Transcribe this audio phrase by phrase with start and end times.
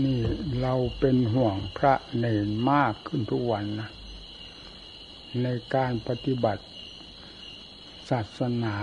[0.00, 0.20] นี่
[0.60, 3.90] เราเป็นห่วงพระเนนมากขึ้นทุกวันนะ
[5.42, 6.64] ในการปฏิบัติ
[8.10, 8.76] ศาสนา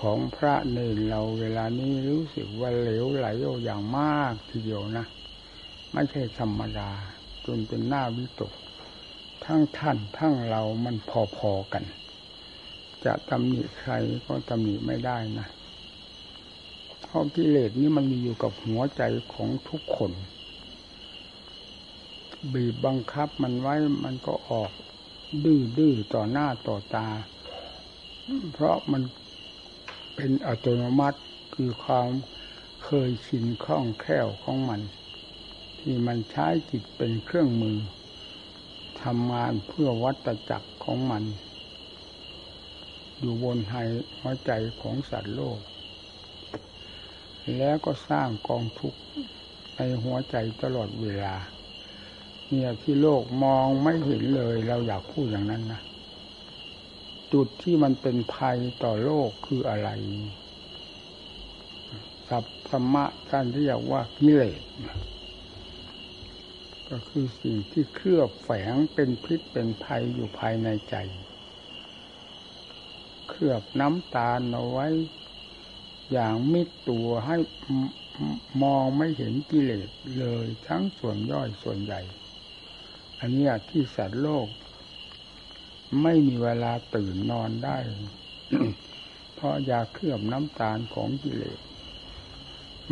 [0.00, 3.26] ของพระเนนเราเวลานี้รู้สึกว่าเหลวไหล
[3.64, 5.06] อย่างมากทีเดียวนะ
[5.92, 6.90] ไม่ใช่ธรรมดา
[7.46, 8.52] จนเป็นหน้าวิตก
[9.44, 10.96] ทั้งท่านทั้งเรามัน
[11.36, 11.84] พอๆกัน
[13.04, 13.92] จะตำหนิใคร
[14.26, 15.48] ก็ตำหนิไม่ได้นะ
[17.12, 19.02] เพราะกิเลสนี้มันมีอยู่กับหัวใจ
[19.34, 20.12] ของทุกคน
[22.52, 24.70] บีบบังคับมันไว้มันก็ออก
[25.44, 27.08] ดื้อดื้อต่อหน้าต่อตา
[28.52, 29.02] เพราะมัน
[30.14, 31.20] เป็นอัตโนมัติ
[31.54, 32.08] คือความ
[32.84, 34.80] เคยชินคล่องแคล่วของมัน
[35.78, 37.78] ที่มันใช้จิตเป็นเครื่องมือ
[39.02, 41.24] ทำงานเพื่อวัตจักรของมัน
[43.18, 43.82] อยู่บนไห้
[44.18, 45.60] หัวใจของสัตว์โลก
[47.58, 49.00] แล้วก็สร้างกองทุกข์
[49.76, 51.34] ในหัวใจตลอดเวลา
[52.48, 55.80] เนี่ยที่โลกมองไม่เห็นเลย เราอยากพูดอย่างนั้นนะ
[57.32, 59.88] จุดที่มันเป็นภัยต่อโลกคืออะไร
[62.28, 64.62] สัพธรรมะท่านเรียกว่ากิเลส
[66.88, 70.94] ก็คือสิ่งที่เคลือบแฝงเป็นพิษเป็นภัยอยู่ภายในใจ
[73.28, 74.86] เคลือบน้ำตาลเอาไว้
[76.12, 77.36] อย่างมิดตัวให้
[78.62, 82.00] มองไม่เห็นกิเลสเลยทั้งส่วนย่อยส่วนใหญ่
[83.18, 84.48] อันนี้ที่สัตว์โลก
[86.02, 87.76] ไม่มีเวลาตื่นนอนได้
[89.34, 91.60] เพราะยาเคลือบน้ำตาลของกิเลส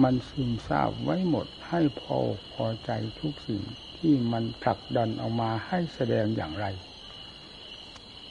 [0.02, 2.18] มันซึมซาบไว้หมดให้พอ
[2.52, 3.62] พอใจทุกสิ่ง
[3.96, 6.66] ที่มันผลักดันออกมาให้แสดงอย่างไร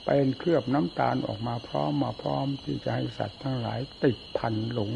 [0.09, 4.93] เป็นเคลือบน้ำตาลออกมาพร้อมมาพร้อมที่จะให้สัตว์ทั้งหลายติดพันหลง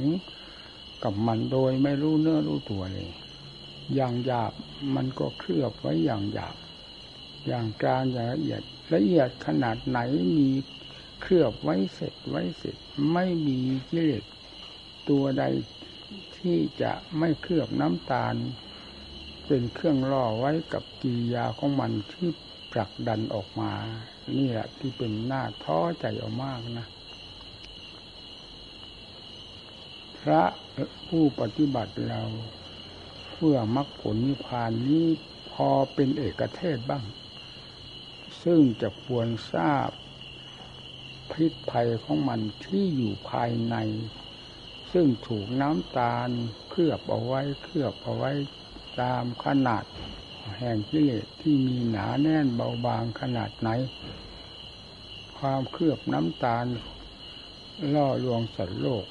[1.04, 3.10] กับมันโดยไม่รู้เนื้อรู้ตัวเลย
[3.96, 4.54] อย่างหยาบ
[4.96, 6.56] มันก็เคลือบไว้อย่างหยาบ
[7.48, 8.62] อย่างกลางอย่างละเอียด
[8.94, 10.00] ละเอียดขนาดไหน
[10.38, 10.50] มี
[11.22, 12.78] เคลือบไว้เสร็จไว้เสร็จ
[13.14, 14.24] ไม่มีกิเลส
[15.10, 15.44] ตัวใด
[16.38, 18.36] ที่จะไม่เคลือบน้ำตาล
[19.48, 22.30] เป็นเครื่องล่อไว้กับกิริยาของมันที่
[22.72, 23.74] ผลักดันออกมา
[24.30, 26.88] นี่แหละที่เป็นหน้าท้อใจออกมากนะ
[30.20, 30.44] พระ
[31.08, 32.24] ผู้ปฏิบัติเรา
[33.32, 35.06] เพื่อมรรคผลนิพพานนี้
[35.52, 37.06] พอเป็นเอกเทศบ้าง
[38.44, 39.90] ซึ่งจะควรทราบ
[41.32, 43.76] พิษภัยของมันที่อยู่ภายใน
[44.92, 46.30] ซึ่งถูกน้ำตาล
[46.70, 48.32] เคลือบเอาไว้เคลือบเอาไว้
[49.02, 49.84] ตามขนาด
[50.58, 53.70] แห่งกิเลสที่มีหนาแน่นเบาบางขนาดไหน
[55.38, 56.66] ความเคลือบน้ำตาล
[57.94, 59.06] ล่อลวงสัตว์โลก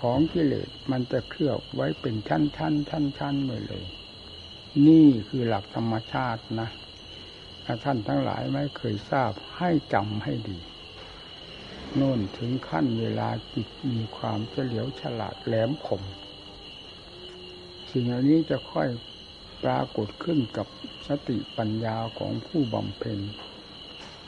[0.00, 3.84] ของกิเลสมันจะเคลือบไว้เป็นชั้นชั้นชั้นชั้นไปเลย
[4.86, 6.68] นี่คือหลักธรรมชาตินะ
[7.64, 10.58] ถ้าท่านทั้งหลายไม่เคยทราบให้จำให้ดี
[11.96, 16.02] โน่นถึงขั้นเวลาจิตมีความเฉลียวฉลาดแหลมคม
[17.90, 18.88] สิ่งเหล่านี้จะค่อย
[19.64, 20.66] ปรากฏขึ้นกับ
[21.08, 23.18] สติปัญญาของผู้บำเพ็ญ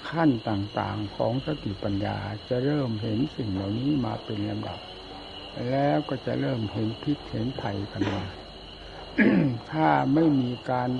[0.09, 2.16] ขั้นต่างๆของสติปัญญา
[2.48, 4.81] จะเริ่มเห็นสิ่งเหล่านี้มาเป็นลำดับ
[5.70, 8.25] แล้วก็จะเริ่มเห็นพิษเห็นภัยกันมา
[9.70, 10.91] ถ้าไม่มีการ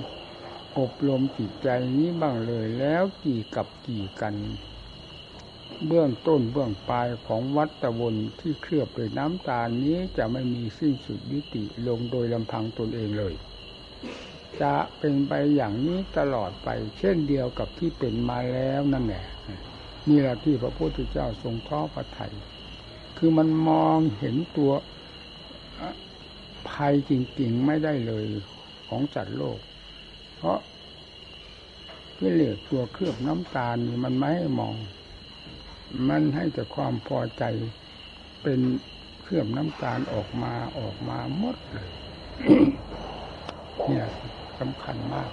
[0.79, 1.67] อบรมจิตใจ
[1.97, 4.35] นี้บ้างเลยแล้วกี่กับกี่กัน
[5.87, 13.33] เบื้องต้นเบื้องปลายของวัตวนที่เคลือบด้วยน้ำตาลนี้จะไม่มีสิ้นสุดยุติลงโดยลำพังตนเองเลย
[14.61, 19.25] จะเป็นไปอย่างนี้ตลอดไป เช่นเดียวกับที่เป็นมาแล้วนั่นแหละ
[20.09, 22.33] นี่แหละที่พระพุทธเจ้าทรงท้อพระไทย
[23.17, 24.71] คือมันมองเห็นตัว
[26.69, 28.25] ภัยจริงๆไม่ได้เลย
[28.87, 29.59] ของจัดโลก
[30.37, 30.59] เพราะ
[32.19, 34.75] กิเลสตัวเคลือบน้ำตาลนี่มันไม่ให้มอง
[36.09, 37.43] มันให้แต่ความพอใจ
[38.43, 38.59] เป็น
[39.21, 41.91] เคลือบน้ำตาลออกมาออกมาหมดเลย
[43.87, 44.07] เนี่ย
[44.59, 45.29] สำคัญมาก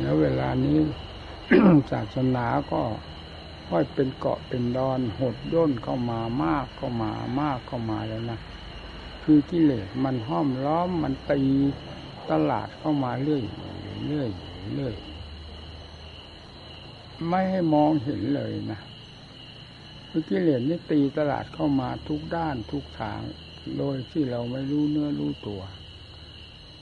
[0.00, 0.78] แล้วเวลานี้
[1.90, 2.82] ศาสนาก็
[3.68, 8.38] ค่อยเป็นเกาะเป็นดอนหดย่นเข้ามามากเข้ามามากเข้ามาแล้วนะ
[9.24, 11.42] คือกิเลสมันห้อมล้อมมันตี
[12.30, 13.42] ตลาดเข้ามาเรื่อย
[14.06, 14.28] เรื่อย
[14.74, 14.94] เรื่อย
[17.28, 18.80] ไม่ให้มองเห็นเลยนะ
[20.08, 23.20] คือกิเลสนี่ตีตลาดเข้ามาทุกด้านทุกทาง
[23.78, 25.62] โดยที่เราไม่รู้เนื้อรู้ตัว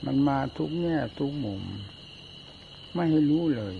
[0.05, 1.63] มันมาทุกแง่ทุกมุม
[2.93, 3.73] ไม่ให้รู้เลย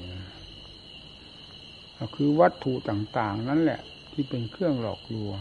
[1.97, 3.81] ก็คือวัตถุต่างๆ นั่นแหละ
[4.11, 5.39] ที่เป็นเครื่องหลอกลวง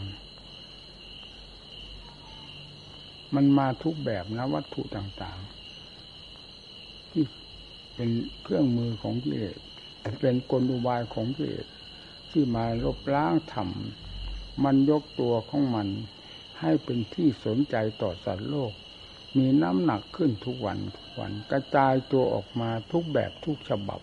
[3.35, 7.23] มันมาทุกแบบนะ วัตถุต่างๆ ที่
[7.95, 8.09] เป็น
[8.43, 9.59] เครื่องมือของกิเลส
[10.21, 11.65] เป็นกลอุบายของกิเลส
[12.31, 13.69] ที่มาลบล้างธรรม
[14.63, 15.87] มันยกตัวของมัน
[16.59, 18.71] ให้เป็นที่สนใจต่อสัตว์โลก
[19.37, 24.01] มีน้ำหนักขึ้นทุกวันทุกวันกระจายตัวออกมาทุกแบบทุกฉบับ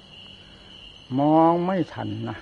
[1.19, 2.38] มองไม่ทันนะ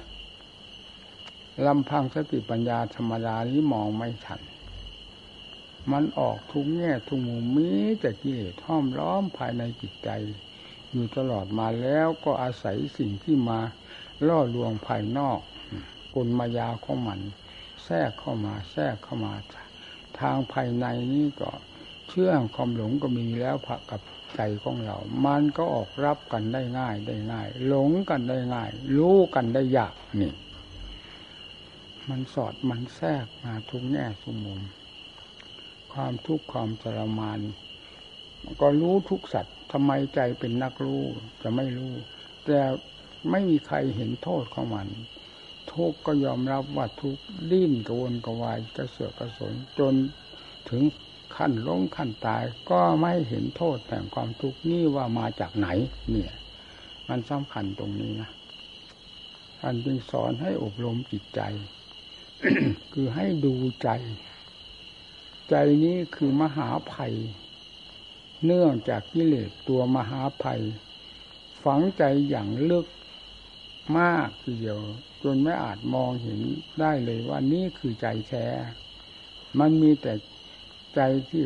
[1.66, 4.40] ลำพังสติปัญญาธรรมดานี้มองไม่ทัน
[5.92, 7.70] มันออกทุกแง่ทุกมุมมี
[8.00, 10.10] แต่กิเลสห้อมล้อมภายในจิตใจ
[10.90, 13.60] อยู่ตลอดมาแล้วก็อาศัยสิ่งที่มา
[14.26, 15.40] ล่อลวงภายนอก
[16.14, 17.20] กลมายาของมัน
[17.84, 19.34] แทรกเข้ามาแทรกเข้ามา
[20.20, 21.50] ทางภายในนี้ก็
[22.08, 24.00] เชื่องความหลงก็มีแล้วผักกับ
[24.34, 24.96] ใจของเรา
[25.26, 30.32] มันก็ออกรับกันได้ง่ายได้ง่าย หลงกันได้ง่าย รู้กันได้ยากนี่
[32.08, 34.60] มันสอดมันแทรกมาทุกแง่ทุกมุม
[35.92, 37.40] ความทุกข์ความทรมาน
[38.60, 41.02] ก็รู้ทุกสัตว์ทำไมใจเป็นนักรู้
[41.42, 41.92] จะไม่รู้
[42.44, 42.60] แต่
[43.30, 44.88] ไม่มีใครเห็นโทษของมัน
[45.72, 47.18] ทุกก็ยอมรับว่าทุก
[47.50, 49.94] ดิ้นกระวนกระวายกระเสือกกระสนจน
[50.70, 50.82] ถึง
[51.36, 55.68] ขั้นล้มขั้นตายก็ไม่เห็นโทษแห่งความทุกข์นี่ว่ามาจากไหน
[56.10, 56.32] เนี่ย
[57.08, 58.30] มันสำคัญตรงนี้นะ
[59.60, 61.40] ท่านจึงสอนให้อบรมจิตใจ
[62.92, 63.88] คือให้ดูใจ
[65.50, 65.54] ใจ
[65.84, 67.14] นี้คือมหาภัย
[68.44, 70.62] เนื่องจากกิเลสตัวมหาภัย
[71.64, 72.86] ฝังใจอย่างลึก
[73.98, 74.80] มากทีเดียว
[75.22, 76.40] จนไม่อาจมองเห็น
[76.80, 78.46] ได้เลยว่านี่คือใจแท้
[79.58, 80.12] มันมีแต่
[80.94, 81.00] ใจ
[81.30, 81.44] ที่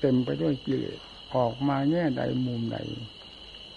[0.00, 1.00] เต็มไปด้วยกิเลส
[1.34, 2.78] ออกมาแง่ใดมุมใด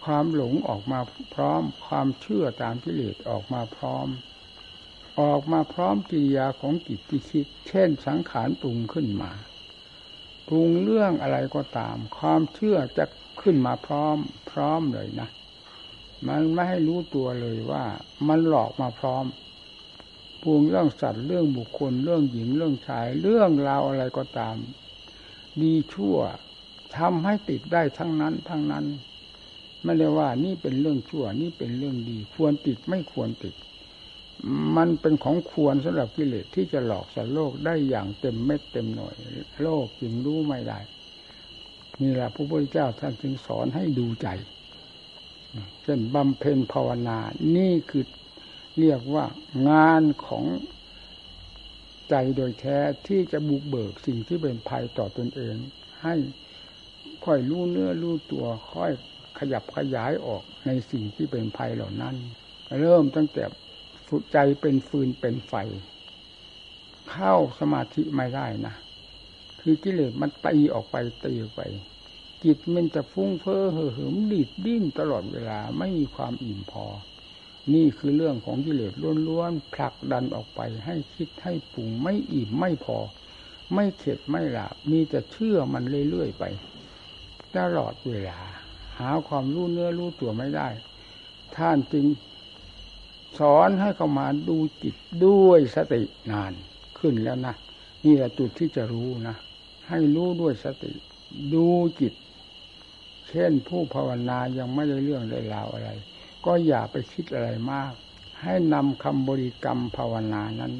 [0.03, 0.99] ความหลงออกมา
[1.35, 4.07] พร้อม ความเชื่อตามกิเลสออกมาพร้อม
[5.21, 9.31] ออกมาพร้อมกิริยาของจิตที่คิด เช่นสังขารปรุงขึ้นมา
[10.47, 13.05] ปรุงเรื่องอะไรก็ตาม ความเชื่อจะ
[13.41, 14.17] ขึ้นมาพร้อม
[14.51, 15.29] พร้อมเลยนะ
[16.27, 17.85] มันไม่ให้รู้ตัวเลยว่า
[18.27, 19.25] มันหลอกมาพร้อม
[20.43, 24.55] ปรุงเรื่องสัตว์เรื่องบุคคล เรื่องหญิงเรื่องชาย เรื่องราวอะไรก็ตาม
[25.61, 26.17] ดีชั่ว
[26.97, 28.85] ทำให้ติดได้ทั้งนั้น ทั้งนั้น
[29.83, 33.55] ไม่ได้ว่านี่เป็นเรื่องชั่ว นี่เป็นเรื่องดี ควรติดไม่ควรติด
[34.77, 39.15] มันเป็นของควรสำหรับกิเลสที่จะหลอกสัตว์โลกได้อย่างเต็มเม็ดเต็มหน่วย
[39.63, 40.79] โลกจึงรู้ไม่ได้
[42.01, 44.27] นี่แหละพระพุทธเจ้าท่านจึงสอนให้ดูใจ
[45.83, 47.17] เช่นบำเพ็ญภาวนา
[47.57, 48.05] นี่คือ
[48.79, 49.25] เรียกว่า
[49.69, 50.45] งานของ
[52.09, 52.77] ใจโดยแท้
[53.07, 55.55] ที่จะบุกเบิกสิ่งที่เป็นภัยต่อตนเอง
[56.03, 56.15] ให้
[57.25, 58.91] ค่อยรู้เนื้อรู้ตัวค่อย
[59.39, 62.15] ขยับขยายออกในสิ่งที่เป็นภัยเหล่านั้น
[62.79, 63.43] เริ่มตั้งแต่
[64.33, 65.53] ใจเป็นฟืนเป็นไฟ
[67.11, 68.75] เข้าสมาธิไม่ได้นะ
[69.61, 70.95] คือกิเลสมันตีออกไป
[71.25, 71.61] ตีออกไป
[72.43, 76.85] จิตมันจะฟุ้งเฟ้อเห่อเหิมดีดดิ้นตลอดเวลาไม่มีความอิ่มพอ
[77.73, 78.93] นี่คือเรื่องของกิเลส
[79.27, 82.97] ล้วนๆผลักดันออกไป ให้คิดให้ปรุงไม่อิ่มไม่พอ
[83.73, 86.43] ไม่เข็ดไม่หลับมีแต่เชื่อมันเรื่อยๆไป
[87.57, 88.39] ตลอดเวลา
[88.99, 90.67] หาความรู้เนื้อรู้ตัวไม่ได้
[91.55, 92.05] ท่านจึง
[93.39, 94.95] สอนให้เขามาดูจิต
[95.25, 96.01] ด้วยสติ
[96.31, 96.53] นาน
[96.99, 97.55] ขึ้นแล้วนะ
[98.05, 99.35] นี่แหละจุดที่จะรู้นะ
[99.89, 100.91] ให้รู้ด้วยสติ
[101.53, 101.67] ดู
[102.01, 102.13] จิต
[103.29, 105.89] เช่นผู้ภาวนายังไม่ได้เรื่องได้ราวอะไร
[106.45, 107.93] ก็อย่าไปคิดอะไรมาก
[108.41, 110.73] ให้นำคำบริกรรมภาวนานั้น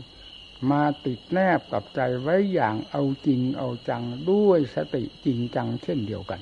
[0.72, 6.42] มาติดแนบกับใจไว้อย่างเอาจริงเอาจังด้วยสติจริงจังเช่นเดียวกัน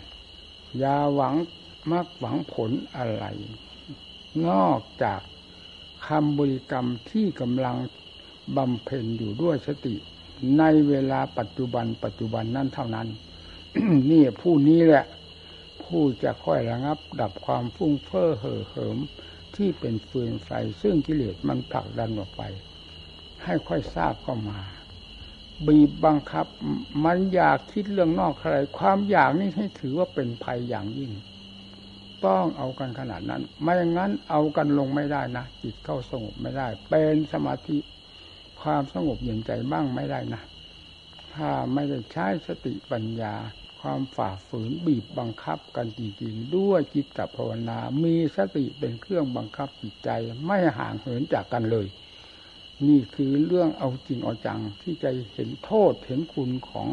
[0.77, 1.36] อย่าหวัง
[1.91, 3.25] มักหวังผลอะไร
[4.47, 5.21] นอกจาก
[6.07, 7.77] คำบริกรรมที่กำลัง
[8.57, 9.95] บำเพ็ญอยู่ด้วยสติ
[10.57, 13.07] ในเวลาปัจจุบันปัจจุบันนั่นเท่านั้น
[14.12, 15.05] นี่ผู้นี้แหละ
[15.88, 18.98] ผู้จะค่อยระงับ ดับความฟุ้งเฟ้อเห่อเหิม
[19.56, 20.50] ที่เป็นฟืนไฟ
[20.82, 22.44] ซึ่งกิเลสมันผลักดันออกไป
[23.44, 24.60] ให้ค่อยทราบเข้ามา
[25.67, 26.46] บีบบังคับ
[27.06, 31.12] มันอยากคิดเรื่องนอกใคร ความอยากนี่ให้ถือว่าเป็นภัยอย่างยิ่ง
[32.25, 37.77] ต้องเอากันขนาดนั้น ไม่อย่างนั้นเอากันลงไม่ได้นะจิตเข้าสงบไม่ได้ เป็นสมาธิ
[38.62, 40.41] ความสงบเย็นใจบ้างไม่ได้นะ
[41.34, 43.34] ถ้าไม่ได้ใช้สติปัญญา
[43.89, 50.10] ความฝ่าฝืนบีบบังคับกันจริงๆ ด้วยจิตภาวนา มีสติเป็นเครื่องบังคับจิตใจ
[50.46, 51.88] ไม่ห่างเหินจากกันเลย
[52.88, 56.88] นี่คือเรื่องเอาจริงเอาจังที่ใจเห็นโทษเห็นคุณของ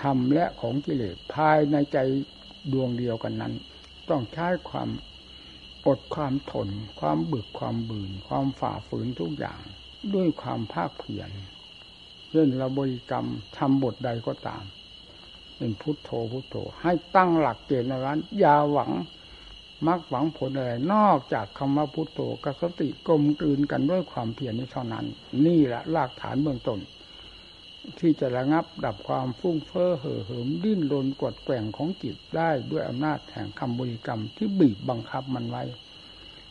[0.00, 1.98] ธรรมและของกิเลสภายในใจ
[2.72, 3.54] ดวงเดียวกันนั้น
[4.08, 4.88] ต้องใช้ความ
[5.86, 6.68] อดความทน
[7.00, 9.60] ความบึกความบืน ความฝ่าฝืนทุกอย่าง
[10.14, 11.30] ด้วยความภาคเพียร
[12.30, 13.26] เช่นเราบริกรรม
[13.56, 14.64] ทำบทใดก็ตาม
[15.56, 18.92] เป็นพุทโธพุทโธ ให้ตั้งหลักเกณฑ์ในร้านอย่าหวัง
[19.86, 25.04] มักหวังผลอะไรนอกจากคำว่าพุทโธกับสติกลมกลืนกันด้วยความเพียรนี้เท่านั้น
[25.46, 26.80] นี่แหละรากฐานเบื้องต้น
[27.98, 35.64] ที่จะระงับดับความฟุ้งเฟ้อเห่อเหิมดิ้นรนกดแกว่งของจิตได้ด้วยอำนาจแห่งคำบริกรรมที่บีบบังคับมันไว้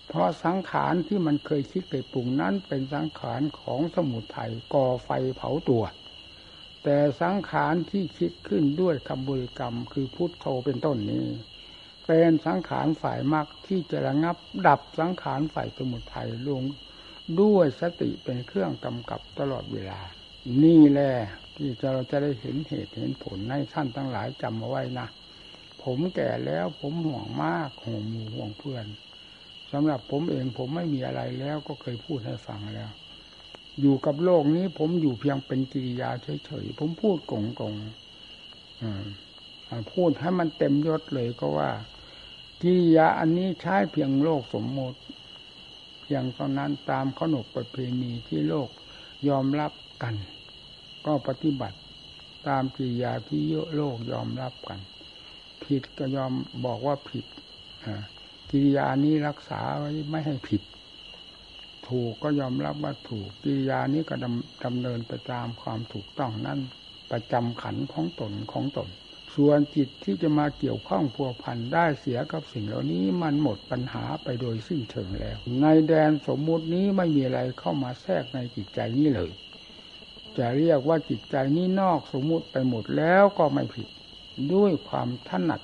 [0.08, 5.84] เพราะสังขารที่มันเคยคิดเคยปรุงนั้นเป็นสังขารของสมุทัยก่อไฟเผาตัว
[6.88, 11.28] แต่สังขารที่คิดขึ้นด้วยคำบริกรรม คือพุทโธเป็นต้นนี้
[12.06, 14.38] เป็นสังขารฝ่ายมรรคที่จะระงับ
[14.68, 16.64] ดับสังขารฝ่ายสมุทัยลง
[17.42, 20.00] ด้วยสติเป็นเครื่องกำกับตลอดเวลา
[20.64, 21.14] นี่แหละ
[21.56, 25.08] ที่เราจะได้เห็นเหตุเห็นผลให้ท่านทั้งหลายจำเอาไว้นะ
[25.84, 28.86] ผมแก่แล้วผมห่วงมากห่วงหมู่ห่วงเพื่อน
[29.72, 32.92] สำหรับผมเองผมไม่มีอะไรแล้วก็เคยพูดให้ฟังแล้ว
[33.82, 36.10] อยู่กับโลกนี้ ผมอยู่เพียงเป็นกิริยา
[36.46, 37.34] เฉยๆผมพูดก
[37.72, 41.72] งๆพูดให้มันเต็มยศเลยก็ว่า
[42.62, 45.00] กิริยาอันนี้ใช้เพียงโลกสมมติ
[46.02, 48.70] เพียงเท่านั้นตามขนบประเพณีที่โลก
[49.30, 49.72] ยอมรับ
[50.04, 50.16] กัน
[51.06, 51.78] ก็ปฏิบัติ
[52.48, 54.80] ตามกิริยาที่เยอะโลกยอมรับกัน
[55.64, 56.32] ผิดก็ยอม
[56.66, 57.26] บอกว่าผิด
[58.50, 60.62] กิริยานี้รักษาไว้ไม่ให้ผิด
[61.90, 66.60] ถูกก็ยอมรับว่าถูกกิริยานี้ก็ดำดำเนินไปตามความถูกต้องนั่น
[67.12, 68.90] ประจำขันของตนของตน
[69.36, 79.32] ส่วนจิตที่จะมาเกี่ยวข้องพัวพันได้เสียกับสิ่งเหล่านี้มันหมดปัญหาไปโดยสิ้นเชิงแล้ว ในแดนสมมุตินี้ไม่มีอะไรเข้ามาแทรกในจิตใจนี้เลย
[80.38, 83.88] จะเรียกว่าจิตใจนี้นอกสมมุติไปหมดแล้วก็ไม่ผิด
[84.54, 85.62] ด้วยความถนัด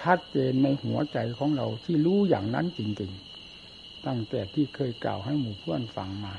[0.00, 3.31] ชัดเจนในหัวใจของเราที่รู้อย่างนั้นจริงๆ
[4.06, 6.36] ตั้งแต่ที่เคยกล่าวให้หมู่เพื่อนฟังมา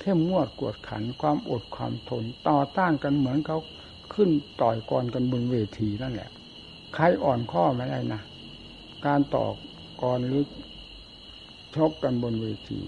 [0.00, 3.58] เข้มงวดกวดขันความอดความทนต่อต้านกันเหมือนเขา
[4.14, 4.30] ขึ้น
[4.62, 6.30] ต่อยกรกันบนเวทีนั่นแหละ
[6.94, 8.22] ใครอ่อนข้อไม่ได้นะ
[9.06, 9.46] การต่อ
[10.02, 10.42] กรหรือ
[11.76, 12.80] ชกกันบนเวที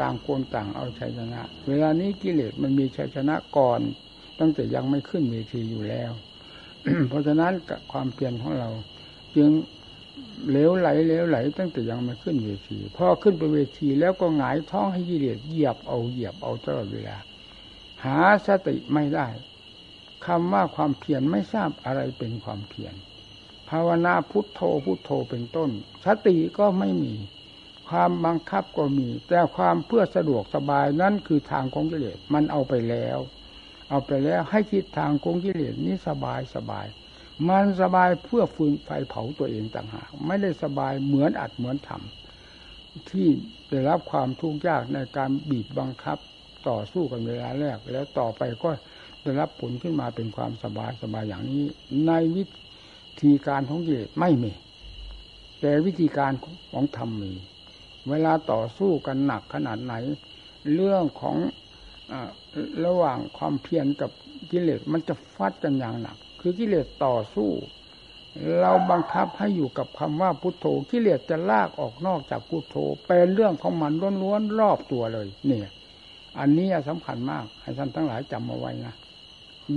[0.00, 3.80] ต่างคนต่างเอาชัยชนะ เวลานี้กิเลสมันมีชัยชนะก่อน
[4.38, 6.12] ตั้งแต่ยังไม่ขึ้นเวทีอยู่แล้ว
[7.08, 8.70] เพราะฉะนั้นกับความเพียรของเรา
[9.36, 9.50] จึง
[10.48, 17.16] เหลวไหลเหลวไหล ตั้งแต่ยังไม่ขึ้นเวทีพอขึ้นไปเวทีแล้วก็หงายท้องให้กิเลสเหยียบเอาเหยียบเอาตลอดเวลา
[18.04, 19.26] หาสติไม่ได้
[20.28, 22.94] คำว่าความเพียรไม่ทราบอะไรเป็นความเพียร
[23.70, 25.70] ภาวนาพุทโธพุทโธเป็นต้น
[26.04, 27.14] สติก็ไม่มี
[27.88, 33.18] ความบังคับก็มี แต่ความเพื่อสะดวกสบายนั่นคือทางของกิเลสมันเอาไปแล้ว
[33.90, 36.86] เอาไปแล้วให้คิดทางของกิเลสนี้สบายสบาย
[37.48, 43.28] มันสบายเพื่อฟืนไฟเผาตัวเองต่างหากไม่ได้สบายเหมือนอัดเหมือนทำที่
[43.68, 46.18] ได้รับความทุกข์ยากในการบีบบังคับ
[46.68, 48.70] ต่อสู้กันเวลาแรกแล้วต่อไปก็
[49.28, 51.64] ได้รับผลขึ้นมาเป็นความสบายสบายอย่างนี้
[52.06, 52.44] ในวิ
[53.22, 54.52] ธีการของกิเลสไม่มี
[55.60, 56.32] แต่วิธีการ
[56.72, 57.32] ของธรรมมี
[58.08, 59.94] เวลาต่อสู้กันหนักขนาดไหน
[60.74, 61.36] เรื่องของ
[62.84, 64.10] ระหว่างความเพียรกับ
[64.50, 67.50] กิเลสมันจะฟัดกันอย่างหนัก คือกิเลสต่อสู้
[68.60, 73.92] เราบังคับให้อยู่กับคำว่าพุทโธกิเลสจะลากออกนอกจากพุทโธเป็นเรื่องของมัน
[74.22, 75.68] ล้วนๆรอบตัวเลย เนี่ย
[76.38, 78.94] อันนี้สำคัญมาก ให้ท่านทั้งหลายจำเอาไว้นะ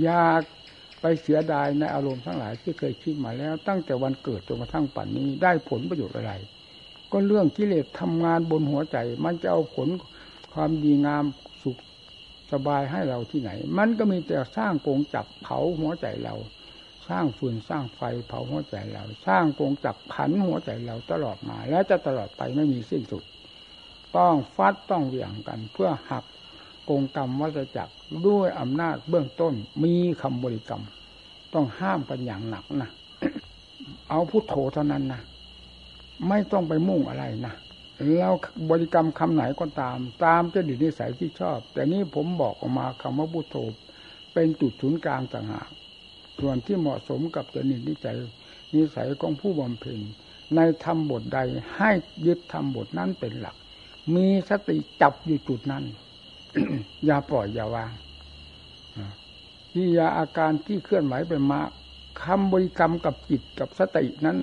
[0.02, 0.42] อยาก
[1.00, 6.32] ไปเสียดายในอารมณ์ทั้งหลายที่เคยคิดมาแล้ว ตั้งแต่วันเกิดจนกระทั่งปัจจุบันนี้ได้ผลประโยชน์อะไร
[7.12, 9.88] ก็เรื่องกิเลสทำงานบนหัวใจ มันจะเอาผล
[10.52, 11.24] ความดีงาม
[11.62, 11.78] สุข
[12.52, 16.34] สบายให้เราที่ไหน มันก็มีแต่สร้างกงจับเผาหัวใจเรา
[17.08, 23.24] สร้างฟืนสร้างไฟเผาหัวใจเรา สร้างกงจับผันหัวใจเราตลอดมา และจะตลอดไปไม่มีสิ้นสุด
[24.16, 26.24] ต้องฟัดต้องเหวี่ยงกันเพื่อหัก
[26.88, 27.94] กงกรรมวัฏจักร
[28.26, 30.82] ด้วยอำนาจเบื้องต้นมีคำบริกรรม
[31.54, 32.90] ต้องห้ามกันอย่างหนักนะ
[34.08, 35.20] เอาพุทโธเท่านั้นนะ
[36.28, 37.54] ไม่ต้องไปมุ่งอะไรนะ
[38.18, 38.30] เรา
[38.70, 43.56] บริกรรมคำไหนก็ตาม ตามจะดินิสัยที่ชอบ แต่นี้ผมบอกออกมาคำว่าพุทโธ
[44.32, 45.68] เป็นจุดศูนย์กลางต่างหาก
[46.38, 48.16] ส่วนที่เหมาะสมกับจริตนิสัย
[48.74, 49.98] นิสัยของผู้บำเพ็ญ
[50.56, 51.38] ในธรรมบทใด
[51.76, 51.90] ให้
[52.26, 53.56] ยึดธรรมบทนั้นเป็นหลัก
[54.14, 55.84] มีสติจับอยู่จุดนั้น
[57.06, 57.92] อย่าปล่อยอย่าวาง
[59.72, 61.60] ที่ยาอาการที่เคลื่อนไหวไปมา
[62.22, 64.38] คำบริกรรมกับจิตกับสตินั้น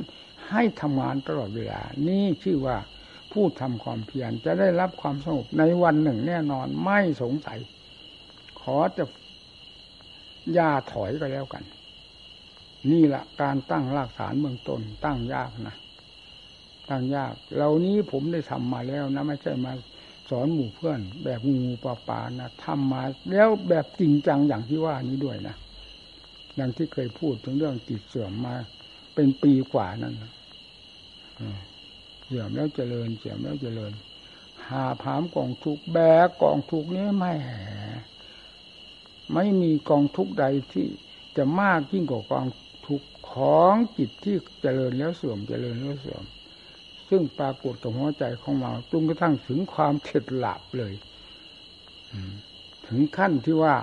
[0.50, 2.78] ให้ทำงานตลอดเวลา นี่ชื่อว่า
[3.32, 7.60] ผู้ทำความเพียรจะได้รับความสงบในวันหนึ่งแน่นอนไม่สงสัย
[8.62, 9.04] ขอจะ
[10.58, 11.64] ย่าถอยก็แล้วกัน
[12.92, 15.76] นี่แหละการตั้งรากฐานเบื้องต้นตั้งยากนะ
[16.90, 19.72] ตั้งยาก เหล่านี้ผมได้ทำมาแล้วนะ ไม่ใช่มา
[20.30, 25.56] สอนหมู่เพื่อน แบบงูปลาปานะทำมาแล้วแบบจริงจังอย่างที่ว่านี้ด้วยนะ
[26.56, 28.56] อย่างที่เคยพูดถึงเรื่องจิตเสื่อมมา
[29.16, 30.16] เป็นปีกว่านั้น
[32.26, 33.92] เสื่อมแล้วเจริญเสื่อมแล้วเจริญ
[34.68, 37.50] หาผามกองทุกแบกกองทุกนี้ไม่แห
[39.34, 40.88] ไม่มีกองทุกใดที่
[41.38, 42.46] จะมากยิ่งกว่ากอง
[42.88, 46.24] ทุกของจิตที่เจริญแล้วเสื่อมเจริญแล้วเสื่อม
[47.10, 50.94] ซึ่งปรากฏกับหัวใจของเราจนกระทั่งถึงความเฉดหลับเลย
[52.88, 53.76] ถึงขั้นที่ว่า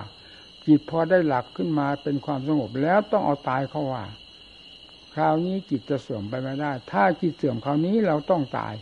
[0.65, 4.05] จิตพอได้หลักขึ้นมาเป็นความสงบแล้วต้องเอาตายเขาว่า
[5.13, 8.73] คราวนี้จิตจะเสื่อมไปไม่ได้ ถ้าจิตเสื่อมคราวนี้เราต้องตาย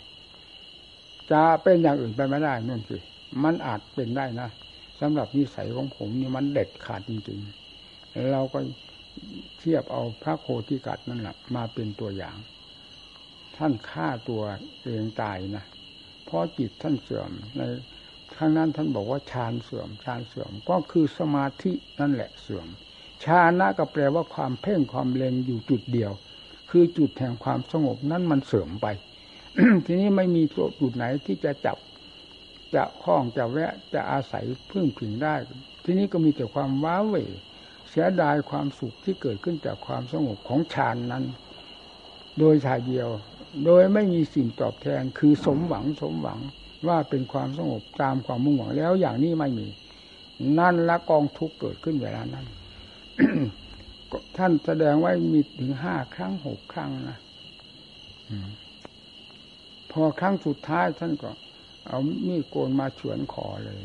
[1.31, 2.97] จะเป็นอย่างอื่นไปไม่ได้นั่นสิ
[3.43, 4.49] มันอาจเป็นได้นะ
[4.99, 8.59] สำหรับนิสัยของผมนี่มันเด็ดขาดจริงๆเราก็
[9.59, 12.35] เทียบเอาพระโคติกัดนั่นแหละมาเป็นตัวอย่าง
[13.57, 14.41] ท่านฆ่าตัว
[14.83, 15.65] เองตายนะ
[16.25, 17.61] เพราะจิตท่านเสื่อมใน
[18.35, 22.67] ข้างนั้นท่านบอกว่าฌานเสื่อมฌานเสื่อมก็คือสมาธินั่นแหละเสื่อม
[23.23, 26.11] ฌานะก็แปลว่าความเพ่งความเล็งอยู่จุดเดียว
[26.69, 28.87] คือจุดแห่งความสงบนั้นมันเสื่อมไป
[29.85, 30.43] ทีนี้ไม่มี
[30.81, 31.77] จุดไหนที่จะจับ
[32.75, 35.35] จะคล้องจะแวะจะอาศัยพึ่งพิงได้
[35.83, 37.15] ทีนี้ก็มีแต่ความว้าเหว
[37.89, 41.23] เสียดายความสุขที่เกิดขึ้นจากความสงบของฌานนั้น
[42.39, 43.09] โดยชายเดียว
[43.63, 46.39] โดยไม่มีสิ่งตอบแทนคือสมหวังสมหวัง
[46.87, 49.67] ว่าเป็นความสงบตามความมุ่งหวังแล้วอย่างนี้ไม่มี
[50.59, 52.45] นั่นละกองทุกเกิดขึ้นเวลานั้น
[54.37, 57.17] ท่านแสดงไว้มีถึงห้าครั้งหกครั้งนะ
[59.91, 61.31] พอครั้งสุดท้ายท่านก็
[61.87, 63.79] เอามีดโกนมาเฉือนคอเลย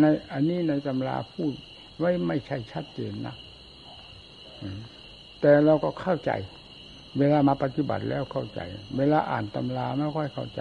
[0.00, 1.52] ในอันนี้ในตำราพูด
[1.98, 3.34] ไว้ไม่ใช่ชัดเจนนะ
[5.40, 6.30] แต่เราก็เข้าใจ
[7.18, 8.60] เวลามาปฏิบัติแล้วเข้าใจ
[8.98, 10.60] เวลาอ่านตำราไม่ค่อยเข้าใจ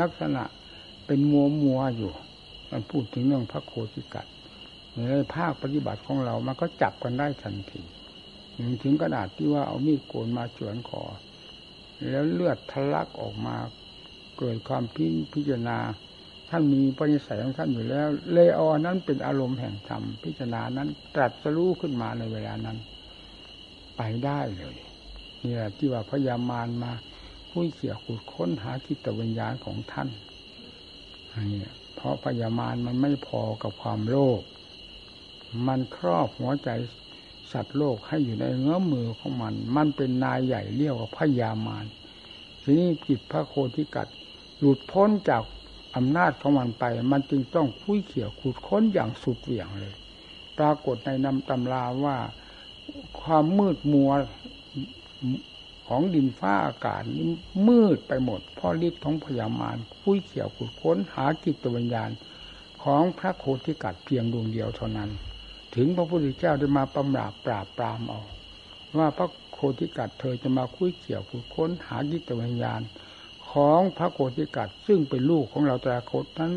[0.00, 0.42] ลักษณะ
[1.06, 2.12] เป็นมัวมัวอยู่
[2.70, 4.26] มันพูดถึงเรื่องพระโคติกัด
[4.94, 4.98] ใน
[5.34, 7.82] ภาคปฏิบัติของเรามันก็จับกันได้ทันที
[8.82, 11.02] ถึงกระดาษที่ว่าเอามีดโกนมาเฉือนคอ
[12.10, 13.56] แล้วเลือดทะลักออกมา
[14.38, 15.78] เกิดความพิพจารณา
[16.50, 22.78] ท่านมีปณิสัยของท่านอยู่แล้ว เลยเอานั้นเป็นอารมณ์แห่งธรรมพิจารณานั้นตรัสรู้ขึ้นมาในเวลานั้น
[23.96, 24.76] ไปได้เลย
[25.44, 26.92] นี่แหละที่ว่าพยามารมา
[27.50, 30.08] คุยเขี่ยขุดค้นหาคิตวิญญาณของท่าน
[31.52, 34.42] นี่เพราะพยามารมันไม่พอกับความโลภ
[35.66, 36.68] มันครอบหัวใจ
[37.52, 41.84] สัตว์โลกให้อยู่ในเงื้อมือของมัน มันเป็นนายใหญ่เรียกว่าพยามาร
[42.62, 44.08] ทีนี้จิตพระโคที่กัด
[44.58, 45.42] หลุดพ้นจาก
[45.96, 49.94] อำนาจของมันไป มันจึงต้องคุยเขี่ยขุดค้นอย่างสุดเหวี่ยงเลย
[50.58, 52.16] ปรากฏในนำตำราว่า
[53.20, 54.10] ความมืดมัว
[55.86, 57.28] ของดินฟ้าอากาศนี่
[57.68, 62.10] มืดไปหมดเพราะฤทธิ์ของพยามารคุยเขี่ยวขุดค้นหากิจวิญญาณ
[62.82, 65.10] ของพระโคติกัดเพียงดวงเดียวเท่านั้น
[65.74, 68.20] ถึงพระพุทธเจ้าได้มาปำราบปราบปรามเอา
[68.98, 72.80] ว่าพระโคติกัดเธอจะมาคุยเขี่ยวขุดค้นหากิจวิญญาณ
[73.50, 76.52] ของพระโคติกัดซึ่งเป็นลูกของเราแต่โคตนั้น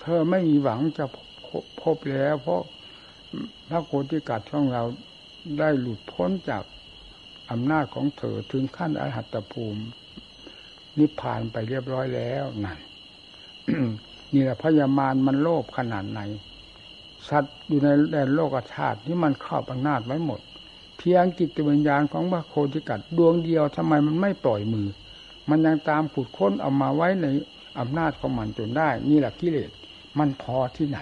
[0.00, 1.04] เธอไม่มีหวังจะ
[1.46, 1.48] พ
[1.82, 2.62] พบแล้ว เพราะ
[3.68, 4.84] พระโคติกัดช่องเรา
[5.58, 6.62] ได้หลุดพ้นจาก
[7.54, 9.82] อำนาจของเธอถึงขั้นอรหัตภูมิ
[10.98, 12.78] นิพพานไปเรียบร้อยแล้วนั่น
[14.34, 16.20] นี่แหละพยามารมันโลภขนาดไหน
[17.28, 20.40] สัตว์อยู่ในแดนโลกธาตุที่มันครอบอำนาจไว้หมด
[20.98, 24.88] เพียงจิตวิญญาณของพระโคติกัดดวงเดียวทำไมมันไม่ปล่อยมือ
[25.48, 27.26] มันยังตามขุดค้นเอามาไว้ใน
[27.80, 29.70] อำนาจของมันจนได้ นี่แหละกิเลส
[30.18, 30.98] มันพอที่ไหน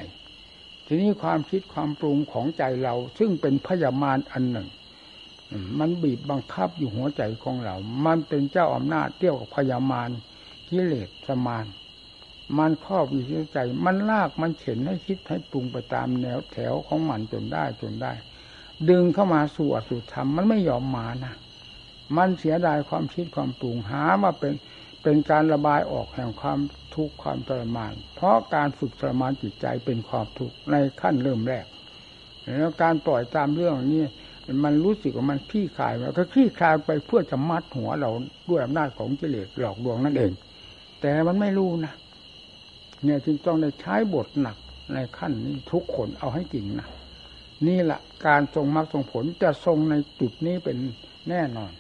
[0.87, 4.69] ทีนี้ความคิดความปรุงของใจเรา ซึ่งเป็นพยามารอันหนึ่ง
[5.79, 10.11] มันบีบบังคับอยู่หัวใจของเรา มันเป็นเจ้าอำนาจเที่ยวกับพยามาร
[10.69, 11.67] กิเลสสมาน
[12.59, 18.13] มันครอบอยู่ที่ใจ มันลากมันเข็นให้คิดให้ปรุงไปตามแนวแถวของมันจนได้จนได้
[18.89, 21.35] ดึงเข้ามาสู่อสุธรรม มันไม่ยอมมานะ
[22.17, 24.55] มันเสียดายความคิดความปรุงหามาเป็น
[25.03, 26.59] เป็นการระบายออกแห่งความ
[26.95, 31.67] ทุกข์ความทรมาน เพราะการฝึกทรมานจิตใจเป็นความทุกข์ในขั้นเริ่มแรก
[32.59, 34.05] แล้วการปล่อยตามเรื่องนี้
[34.65, 38.11] มันรู้สึกว่ามันคลี่คายมันก็คลี่คายไปเพื่อจะมัดหัวเรา
[38.49, 40.33] ด้วยอำนาจของกิเลสหลอกลวงนั่นเอง
[41.01, 41.95] แต่มันไม่รู้นะ
[43.05, 44.57] เนี่ยจึงต้องได้ใช้บทหนัก
[44.95, 46.89] ในขั้นนี้ทุกคนเอาให้จริงนะ
[47.67, 50.77] นี่แหละการทรงมรรคทรงผลจะทรงในจุดนี้เป็น
[51.31, 51.73] แน่นอน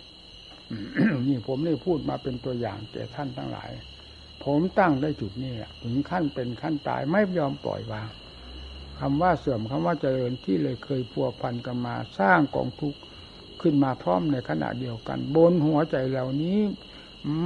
[1.28, 3.70] นี่ผมนี่พูดมาเป็นตัวอย่างแก่ท่านทั้งหลาย
[4.44, 8.10] ผมตั้งได้จุดนี้แหละถึงขั้นเป็นขั้นตายไม่ยอมปล่อยวาง
[9.04, 13.00] คำว่าเสื่อมคำว่าเจริญที่เลยเคยพัวพันกันมาสร้างกองทุกข์
[13.60, 16.58] ขึ้นมาพร้อมในขณะเดียวกัน บนหัวใจเหล่านี้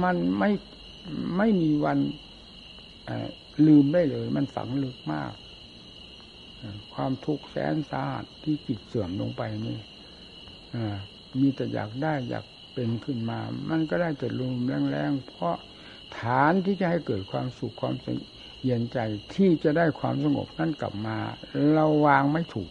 [0.03, 0.49] มันไม่
[1.37, 1.97] ไม่มีวัน
[3.67, 5.31] ลืมได้เลย มันฝังลึกมาก
[6.93, 9.79] ความทุกข์แสนสาหัสที่จิตเสื่อมลงไปนี่
[11.39, 13.39] มีแต่อยากได้อยากเป็นขึ้นมา
[13.69, 14.53] มันก็ได้แต่ลุม
[14.91, 15.55] แรงๆเพราะ
[16.19, 17.95] ฐานที่จะให้เกิดความสุขความ
[18.65, 18.99] เย็นใจ
[19.35, 21.17] ที่จะได้ความสงบนั่นกลับมา
[21.73, 22.69] เราวางไม่ถูก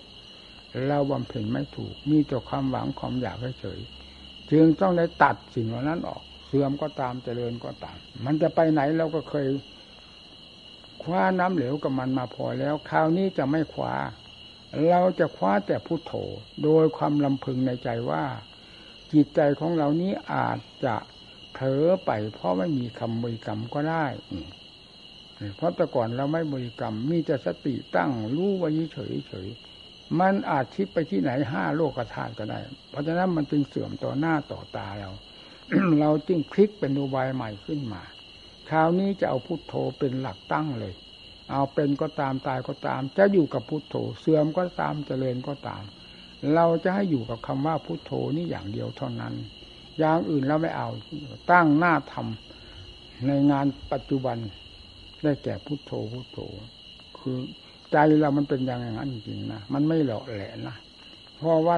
[0.88, 3.80] เราบำเพ็ญไม่ถูก มีแต่ความหวังความอยากเฉย
[4.50, 9.46] จึงต้องได้ตัดสิ่งเหล่านั้นออก เสื่อมก็ตามเจริญก็ตาม มันจะไปไหนเราก็เคย
[11.02, 13.94] คว้าน้ำเหลวกับมันมาพอแล้ว คราวนี้จะไม่คว้า
[14.88, 16.12] เราจะคว้าแต่พุโทโธ
[16.64, 18.24] โดยความลำพึงในใจว่า
[19.12, 20.96] จิตใจของเรานี้อาจจะ
[21.52, 24.04] เผลอไปเพราะไม่มีคำบริกรรมก็ได้
[25.56, 29.48] เพราะแต่ก่อนเราไม่บริกรรม มีแต่สติตั้งรู้ไว้เฉยเฉย
[30.20, 32.58] มันอาจคิดไปที่ไหนห้าโลกธาตุก็ได้
[32.90, 35.10] เพราะฉะนั้นมันจึงเสื่อมต่อหน้าต่อตาเรา
[36.00, 38.02] เราจึงพลิกเป็นอุบายใหม่ขึ้นมา
[38.70, 40.94] คราวนี้จะเอาพุทโธเป็นหลักตั้งเลย
[41.52, 45.82] เอาเป็นก็ตามตายก็ตาม จะอยู่กับพุทโธ เสื่อมก็ตามเจริญก็ตาม
[46.54, 49.34] เราจะให้อยู่กับคำว่าพุทโธนี่อย่างเดียวเท่านั้น
[49.98, 50.88] อย่างอื่นเราไม่เอา
[51.50, 54.36] ตั้งหน้าทำในงานปัจจุบัน
[55.22, 56.38] ได้แก่พุทโธพุทโธ
[57.18, 57.38] คือ
[57.92, 60.76] ใจเรามันเป็นอย่างนั้นจริงนะมันไม่หล่อแหลนะ
[61.36, 61.76] เพราะว่า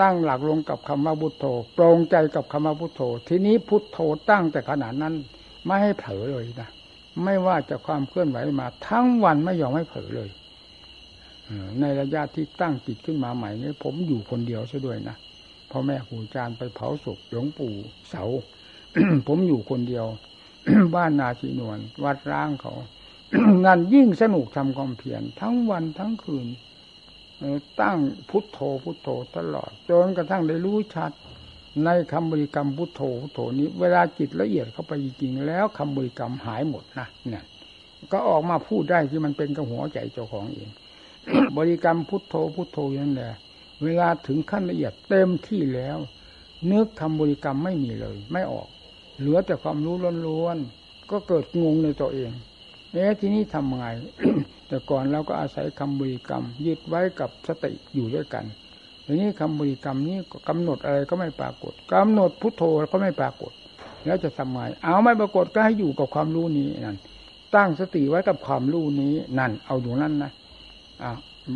[0.00, 3.98] ตั้งหลักลงกับคำว่าพุทโธโปร่งใจกับคำว่าพุทโธ ทีนี้พุทโธ
[4.30, 5.14] ตั้งแต่ขนาดนั้น
[5.66, 6.68] ไม่ให้เผลอเลยนะ
[7.24, 10.30] ไม่ว่าจะความเคลื่อนไหวมา ทั้งวันไม่ยอมให้เผลอเลย
[11.80, 15.16] ในระยะที่ตั้งจิตขึ้นมาใหม่นี้ผมอยู่คนเดียวซะด้วยนะ
[15.70, 17.72] พ่อแม่ครูอาจารย์ไปเผาศพหลวงปู่
[18.10, 18.24] เสา
[19.26, 20.06] ผมอยู่คนเดียว
[20.94, 22.74] บ้านนาชีนวลวัดร้างเขา
[23.64, 26.46] นั่นยิ่งสนุกทำความเพียรทั้งวันทั้งคืน
[27.80, 27.98] ตั้ง
[28.30, 31.12] พุทโธพุทโธตลอดจนกระทั่งได้รู้ชัด
[31.84, 37.44] ในคำบริกรรมพุทโธพุทโธนี้ เวลาจิตละเอียดเข้าไปจริงๆแล้วคำบริกรรมหายหมดนะเนี่ย
[38.12, 40.70] ก็ออกมาพูดได้ที่มันเป็นกับหัวใจเจ้าของเอง
[41.56, 43.34] บริกรรมพุทโธพุทโธนั่นแหละ
[43.82, 45.98] เวลาถึงขั้นละเอียดเต็มที่แล้ว
[46.72, 48.68] นึกคำบริกรรมไม่มีเลย ไม่ออก
[49.18, 52.30] เหลือแต่ความรู้ล้วนๆก็เกิดงงในตัวเอง
[52.92, 53.84] เอ๊ะทีนี้ทำไง
[54.68, 58.44] แต่ก่อนเราก็อาศัยคำบริกรรม ยึดไว้กับสติอยู่ด้วยกัน
[59.06, 60.16] ทีนี้คำบริกรรมนี้
[60.48, 63.52] กำหนดอะไรก็ไม่ปรากฏกำหนดพุทโธก็ไม่ปรากฏ
[64.06, 66.96] แล้วจะทำไงเอาไม่ปรากฏก็ให้อยู่กับความรู้นี้นั่น
[67.54, 70.30] ตั้งสติไว้กับความรู้นี้นั่น เอาอยู่นั่นนะ
[71.02, 71.10] อ่า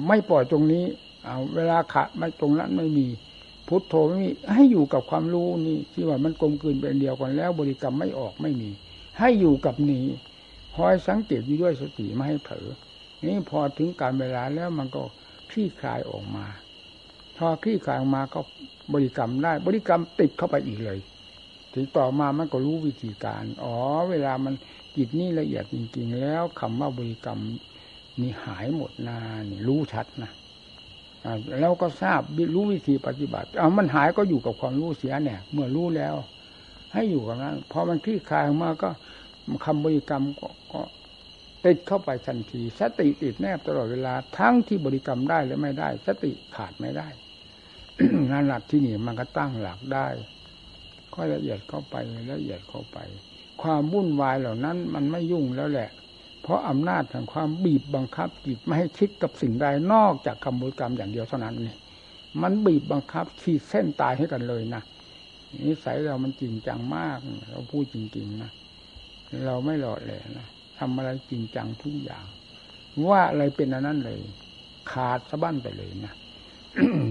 [0.09, 0.85] ไม่ปล่อยตรงนี้
[1.27, 3.07] เอาเวลาขะไม่ตรงนั้นไม่มี
[3.70, 8.70] พุทโธไม่มี ให้อยู่กับความรู้นี้ที่ว่ามันกลมกลืนเป็นเดียวกันแล้วบริกรรมไม่ออกไม่มี
[9.18, 10.04] ให้อยู่กับนี้
[10.76, 12.68] คอยสังเกตอยู่ด้วยสติไม่ให้เผลอ
[13.26, 15.02] นี่พอถึงการเวลาแล้วมันก็
[15.50, 16.46] คลี่คลายออกมา
[17.37, 18.40] พอคลี่คลายออกมาก็
[18.92, 20.98] บริกรรมได้ บริกรรมติดเข้าไปอีกเลย
[21.74, 23.76] ถึงต่อมามันก็รู้วิธีการ อ๋อ
[24.11, 24.54] เวลามัน
[24.96, 27.40] จิตนี่ละเอียดจริง ๆ แล้วคำว่าบริกรรม
[28.20, 29.18] นี่หายหมดนา
[29.50, 30.30] นี่รู้ชัดนะ
[31.61, 32.20] แล้วก็ทราบ
[32.54, 36.14] รู้วิธีปฏิบัติ เอามันหายก็อยู่กับความรู้เสียเนี่ย เมื่อรู้แล้ว
[36.92, 38.90] ให้อยู่กับนั้นพอมันคลี่คลายมาก็
[39.64, 40.80] คำบริกรรมก็ก็
[41.64, 47.09] ติดเข้าไปทันที สติติดแนบตลอดเวลาทั้งที่บริกรรมได้และไม่ได้ สติขาดไม่ได้
[48.30, 50.06] นั่นหลักที่นี่มันก็ตั้งหลักได้
[51.14, 51.94] ค่อยละเอียดเข้าไป
[52.33, 52.98] ละเอียดเข้าไป
[53.62, 55.90] ความวุ่นวายเหล่านั้น มันไม่ยุ่งแล้วแหละ
[56.42, 61.76] เพราะอำนาจแห่งความบีบบังคับจิตไม่ให้คิดกับสิ่งใดนอกจากคำบริกรรมอย่างเดียวเท่านั้นนี่
[62.42, 64.83] มันบีบบังคับขีดเส้นตายให้กันเลยนะ
[65.66, 67.18] นิสัยเรามันจริงจังมาก
[67.50, 68.50] เราพูดจริงๆนะ
[69.46, 70.46] เราไม่หลอดเลยนะ
[70.79, 72.24] ทำอะไรจริงจังทุกอย่าง
[73.09, 74.20] ว่าอะไรเป็นอันนั้นเลย
[74.92, 76.12] ขาดสะบั้นไปเลยนะ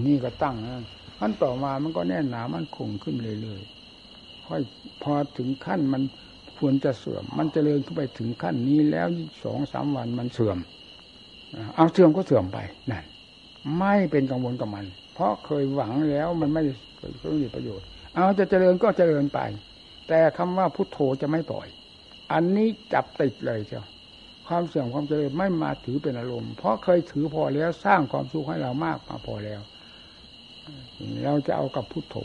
[0.06, 0.84] นี่ก็ตั้งนะ
[1.18, 4.60] ขั้นต่อมามันก็แน่นหนามันคงขึ้นเรื่อยๆค่อย
[5.02, 6.02] พอถึงขั้นมัน
[6.60, 9.08] ควรจะเสื่อม มันจเจริญขึ้นไปถึงขั้นนี้แล้ว
[9.44, 10.58] สองสามวันมันเสื่อม
[11.76, 12.58] เอาเสื่อมก็เสื่อมไป
[12.90, 13.04] นั่น
[13.78, 16.72] ไม่เป็นกังวลกับมัน เพราะเคยหวังแล้วมันไม่ได้
[17.28, 19.40] ไม่มีประโยชน์ เอาจะเจริญก็เจริญไป
[20.08, 21.66] แต่คำว่าพุทโธจะไม่ปล่อย
[22.32, 23.84] อันนี้จับติดเลยเชียว
[24.48, 29.60] ความเสื่อมความเจริญไม่มาถือเป็นอารมณ์ เพราะเคยถือพอแล้วสร้างความสุขให้เรามากมาพอแล้ว
[31.24, 32.16] เราจะเอากับพุทโธ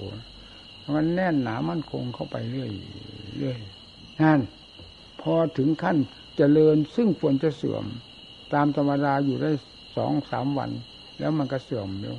[0.96, 2.72] มันแน่นหนามั่นคงเข้าไปเรื่อย
[3.38, 3.60] เรื่อย
[4.22, 4.40] นั่น
[5.22, 5.98] พอถึงขั้น
[6.38, 7.86] เจริญซึ่งควรจะเสื่อม
[8.54, 9.52] ตามธรรมดาอยู่ได้
[9.96, 10.72] สองสามวัน
[11.20, 12.18] แล้วมันก็เสื่อมเร็ว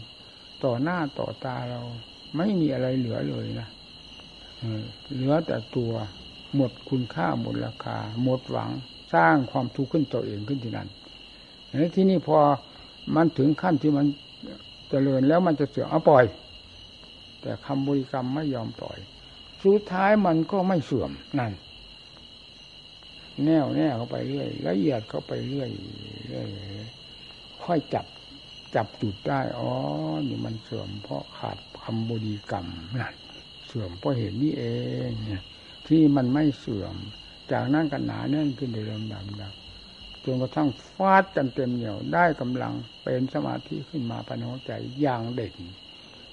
[0.65, 1.81] ต่อหน้าต่อตาเรา
[2.37, 3.69] ไม่มีอะไรเหลือเลยนะ
[5.13, 5.93] เหลือแต่ตัว
[6.57, 8.71] หมดคุณค่าหมดราคา หมดหวัง
[9.15, 10.89] สร้างความทุกข์ขึ้นตัวเองขึ้นที่นั่น
[11.69, 12.39] ในที่นี้พอ
[13.15, 14.07] มันถึงขั้นที่มัน
[14.89, 16.25] เจริญแล้วมันจะเสื่อมเอาปล่อย
[17.41, 18.99] แต่คำบริกรรมไม่ยอมปล่อย
[19.63, 21.53] สุดท้ายมันก็ไม่เสื่อมนั่น
[23.45, 25.71] แน่วแน่เข้าไปเรื่อยละเอียดเข้าไปเรื่อย
[26.29, 26.49] เรื่อย
[27.65, 28.07] ค่อยจับ
[28.75, 29.71] จับจุดได้อ๋อ
[30.29, 33.15] นี่มันเสื่อมเพราะขาดคำบริกรรมนั่น
[33.67, 34.65] เสื่อมเพราะเห็นนี่เอ
[35.09, 35.43] งเนี่ย
[35.89, 36.95] ที่มันไม่เสื่อม
[37.53, 39.55] จากนั้นกันหนาแน่นขึ้นในลำดับดับ
[40.25, 42.73] จนกระทั่งฟาดกันเต็มเหนี่ยวได้กำลัง
[43.03, 45.55] เป็นสมาธิขึ้นมาภายในหัวใจอย่างเด่น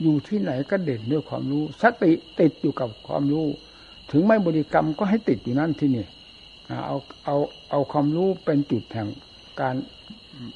[0.02, 3.46] อยู่ที่ไหนก็เด่นด้วยความรู้ สติติดอยู่กับความรู้
[4.12, 6.06] ถึงไม่บริกรรมก็ให้ติดอยู่นั่นที่นี่
[6.86, 7.36] เอาเอา
[7.70, 9.10] เอาความรู้เป็นจุดแห่ง
[9.62, 9.76] การ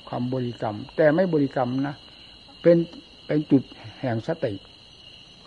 [0.10, 1.96] ความบริกรรม แต่ไม่บริกรรมนะ
[2.62, 2.78] เป็น
[3.28, 3.64] เป็นจุด
[4.02, 4.54] แห่งสติ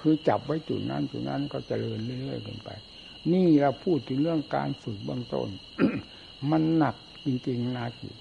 [0.01, 2.71] คือจับไว้จุดนั้นจุดนั้นก็เจริญเรื่อยๆขึ้นไป
[3.33, 5.49] นี่เราพูดถึงเรื่องการฝึกเบื้องต้น
[6.51, 8.17] มันหนักจริงๆนาจิต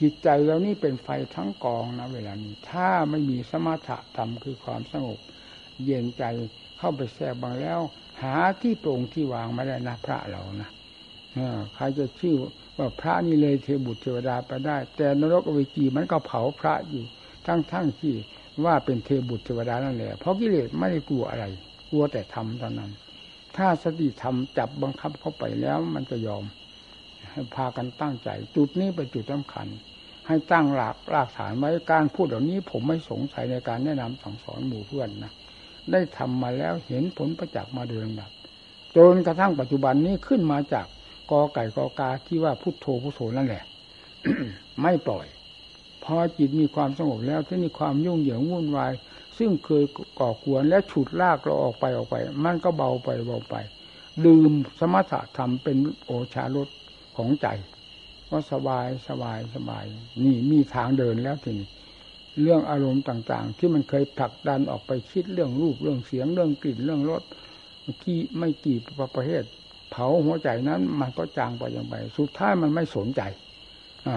[0.00, 5.18] จิตใจเรานี่เป็นไฟทั้งกองนะเวลานี้ ถ้าไม่มีสมถะธรรมคือความสงบ
[5.84, 6.24] เย็นใจ
[6.78, 7.80] เข้าไปแทรกบางแล้ว
[8.22, 10.70] หาที่โปร่งที่วางไม่ได้นะพระเรานะ
[11.74, 12.34] ใครจะชื่อ
[12.78, 17.04] ว่าพระนี่เลยเทบุตรเทวดาไปได้ แต่นรกอเวจีมันก็เผาพระอยู่
[17.46, 18.14] ทั้งๆที่
[18.64, 21.44] ว่าเป็นเทบุตรเทวดานั่นแหละ เพราะกิเลสไม่ได้กลัวอะไร
[21.90, 22.90] กลัวแต่ทำเท่านั้น
[23.56, 26.44] ถ้าสติธรรมจับบังคับเข้าไปแล้วมันจะยอม
[27.30, 29.66] ให้พากันตั้งใจ จุดนี้เป็นจุดสำคัญ
[30.26, 35.32] ให้ตั้งหลักรากฐานไว้การพูดเหล่านี้ ผมไม่สงสัยในการแนะนำสั่งสอนหมู่เพื่อนนะ
[35.92, 38.30] ได้ทำมาแล้วเห็นผลประจักษ์มาเดือนแบบ
[38.96, 40.86] จนกระทั่งปัจจุบันนี้ขึ้นมาจาก
[41.30, 43.64] กอไก่กอกาที่ว่าพุทโธพุทโธนั่นแหละ
[44.82, 45.26] ไม่ปล่อย
[46.04, 48.92] พอจิตมีความสงบแล้วที่มีความยุ่งเหยิงวุ่นวาย
[49.38, 49.84] ซึ่งเคย
[50.20, 53.54] ก่อกวนและฉุดลากเราออกไปออกไป มันก็เบาไปเบาไป
[54.24, 56.68] ลืมสมถะธรรมเป็นโอชารส
[57.16, 57.46] ของใจ
[58.30, 59.84] ก็สบายสบายสบาย
[60.24, 61.68] นี่มีทางเดินแล้วทีนี้
[62.42, 67.22] เรื่องอารมณ์ต่างๆ ที่มันเคยผลักดันออกไปคิดเรื่องรูปเรื่องเสียงเรื่องกลิ่นเรื่องรส
[68.04, 69.44] กี่ไม่กี่ประเภท
[69.96, 73.22] เผาหัวใจนั้น มันก็จางไปอย่างไปสุดท้ายมันไม่สนใจ
[74.06, 74.16] อ่า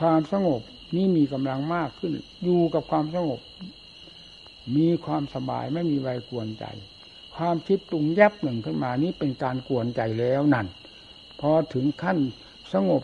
[0.00, 0.60] ความสงบ
[0.96, 2.12] นี่มีกำลังมากขึ้น
[2.44, 3.40] อยู่กับความสงบ
[4.76, 6.64] มีความสบายไม่มีใบกวนใจ
[7.36, 10.66] ความคิดปรุงแยบหนึ่งขึ้นมานี้เป็นการกวนใจแล้วนั่น
[11.40, 12.18] พอถึงขั้น
[12.72, 13.02] สงบ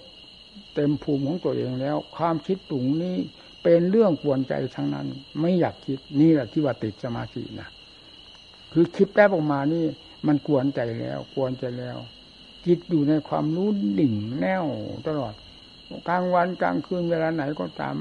[0.74, 3.16] เต็มภูมิของตัวเองแล้ว ความคิดปรุงนี้
[3.62, 5.06] เป็นเรื่องกวนใจทั้งนั้น
[5.40, 7.68] ไม่อยากคิดนี่แหละที่ว่าติดสมาธินะ
[8.72, 9.84] คือคิดแป๊บออกมานี่
[10.26, 11.98] มันกวนใจแล้วกวนใจแล้ว
[12.66, 14.66] จิตอยู่ในความรู้ดิ่งแน่ว
[15.06, 15.34] ตลอด
[16.08, 17.96] กลางวันกลางคืนเวลาไหนก็ตาม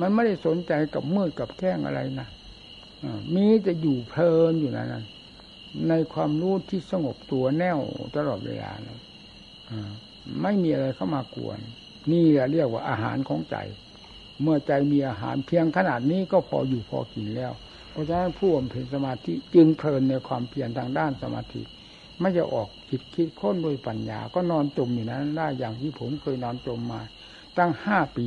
[0.00, 2.28] มันไม่ได้สนใจกับมืดกับแข้งอะไรนะ
[3.34, 4.94] มีจะอยู่เพลินอยู่นั้น
[5.88, 7.78] ในความรู้ที่สงบตัวแน่ว
[8.16, 8.98] ตลอดเวลานะ
[10.42, 11.58] ไม่มีอะไรเข้ามากวน
[12.10, 13.56] นี่เรียกว่าอาหารของใจ
[14.42, 17.52] เมื่อใจมีอาหารเพียงขนาดนี้ก็พออยู่พอกินแล้ว
[17.90, 21.62] เพราะฉะนั้นผู้บำเพ็ญสมาธิจึงเพลินในความเพียรทางด้านสมาธิ
[22.20, 27.00] ไม่จะออกคิดคิดค้นโดยปัญญา ก็นอนจมอยู่นั้นได้อย่างที่ผมเคยนอนจมมา
[27.58, 28.26] ตั้งห้าปี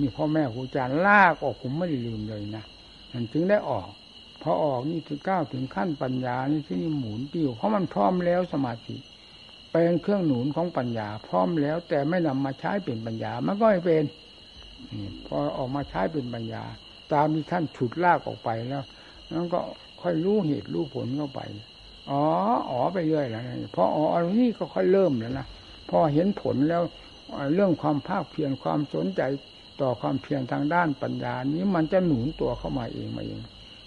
[0.00, 2.64] มีพ่อแม่ครูอาจารย์ลากออกผมไม่ได้ลืมเลยนะ
[3.12, 3.88] มันถึงได้ออก
[4.42, 8.96] พอออกนี่ถึงก้าวถึงขั้นปัญญานี่ที่นี่หมุนติ้วเพราะมันพร้อมแล้วสมาธิ
[9.72, 14.04] เป็นเครื่องหนุนของปัญญา พร้อมแล้ว แต่ไม่นำมาใช้เป็นปัญญามันก็ไม่เป็น
[15.26, 16.64] พอออกมาใช้เป็นปัญญา
[17.14, 18.84] ตามที่ท่านฉุดลากออกไปแล้ว
[19.32, 19.60] นั่นก็
[20.02, 21.40] ค่อยรู้เหตุรู้ผลเข้าไป
[22.10, 22.22] อ๋อ
[22.70, 23.44] อ๋อไปเรื่อยแล้ว
[23.74, 25.46] พออ๋ออันนี้ก็ค่อยเริ่มแล้วนะ
[25.90, 26.82] พอเห็นผลแล้ว
[27.54, 29.22] เรื่องความภาคเพียรความสนใจ
[29.80, 33.40] ต่อความเพียรทางด้านปัญญา นี้มันจะหนุนตัวเข้ามาเองมาเอง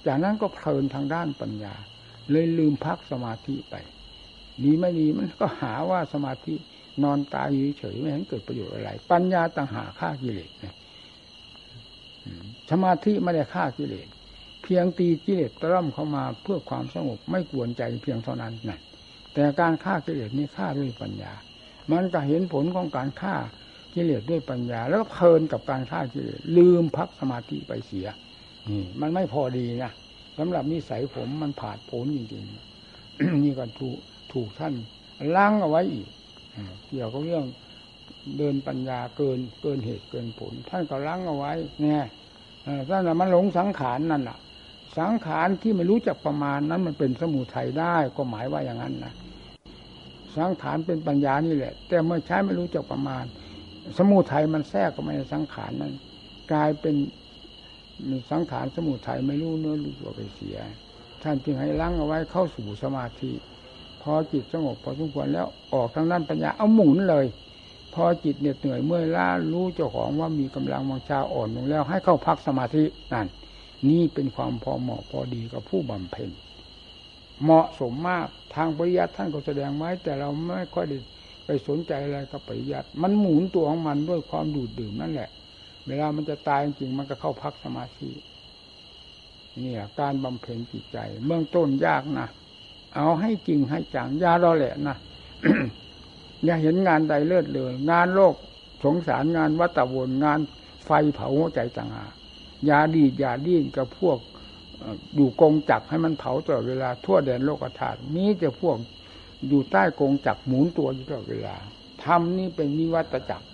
[0.05, 1.73] จากนั้นก็เพลินทางด้านปัญญา
[2.31, 3.75] เลยลืมพักสมาธิไป
[4.63, 6.55] ดีไม่ดีมันก็หาว่าสมาธิ
[7.03, 7.47] นอนตาย
[7.79, 10.49] เฉยไม่เห็นเกิดประโยชน์อะไร ปัญญาต่างหาฆ่ากิเลส
[12.71, 14.08] สมาธิไม่ได้ฆ่ากิเลส
[14.63, 18.82] เพียงตีกิเลสตร่อมเข้ามาเพื่อความสงบไม่กวนใจเพียงเท่านั้นนั่น
[19.34, 21.34] แต่การฆ่ากิเลสนี้ฆ่าด้วยปัญญา
[21.91, 23.36] มันก็เห็นผลของการฆ่า
[23.93, 28.08] กิเลสด้วยปัญญา แล้วก็เพลินกับการฆ่ากิเลสลืมพักสมาธิไปเสีย
[28.69, 29.91] นี่มันไม่พอดีนะ
[30.38, 33.97] สำหรับนิสัยผมมันผาดโผนจริงๆนี่ก็ถูก
[34.34, 34.73] ถูกท่าน
[35.36, 36.08] ล้างเอาไว้อีก
[36.89, 37.43] เกี่ยวกับเรื่อง
[38.38, 42.04] เดินปัญญาเกินเกินเหตุเกินผล ท่านก็ล้างเอาไว้เนี่ย
[42.89, 44.38] ท่านมันหลงสังขารนั่นแหละ
[44.99, 49.13] สังขารที่ไม่รู้จักประมาณนั้นมันเป็นสมุทัยได้ก็หมายว่าอย่างนั้นนะ
[50.38, 53.23] สังขารเป็นปัญญานี่แหละ แต่เมื่อใช้ไม่รู้จักประมาณ
[53.97, 55.93] สมุทัยมันแทรกเข้ามาในสังขารนั้น
[56.51, 56.95] กลายเป็น
[58.32, 60.58] สังขารสมุทัยไม่รู้เนื้อรู้ตัวไปเสีย
[61.23, 63.32] ท่านจึงให้ล้างเอาไว้เข้าสู่สมาธิ
[64.01, 67.25] พอจิตสงบพอสมควรแล้วออกทางด้านปัญญาเอาหมุนเลย
[67.95, 73.27] พอจิตเหน็ดเหนื่อยเมื่อยล้ารู้เจ้าของว่ามีกำลังวังชาอ่อนลงแล้ว ให้เข้าพักสมาธินั่น
[73.89, 76.29] นี่เป็นความพอเหมาะพอดีกับผู้บำเพ็ญ
[77.43, 80.97] เหมาะสมมากทางปริยัติท่านก็แสดงไว้แต่เราไม่ค่อยได้
[81.45, 85.29] ไปสนใจอะไรกับปริยัติมันหมุนตัวของมันด้วยความดูดดื่มนั่นแหละ
[85.88, 88.10] เวลามันจะตายจริงมันก็เข้าพักสมาธิ
[89.60, 92.27] เนี่ยการบำเพ็ญจิตใจเบื้องต้นยากนะ
[92.95, 94.95] เอาให้จริงให้จังยาเราแหละนะ
[96.43, 98.35] อย่าเห็นงานใดเลิศเลย งานโลก
[98.83, 100.39] สงสารงานวัตวนงาน
[100.85, 102.13] ไฟเผาหัวใจต่างหาก
[102.69, 104.17] ยาดียาดิ้นกับพวก
[105.15, 108.77] อยู่กงจักให้มันเผาตลอดเวลาทั่วแดนโลกธาตุมีแต่พวก
[109.47, 111.55] อยู่ใต้กงจักหมุนตัวอยู่ตลอดเวลา
[112.03, 113.47] ธรรมนี่เป็นนิวัตจักร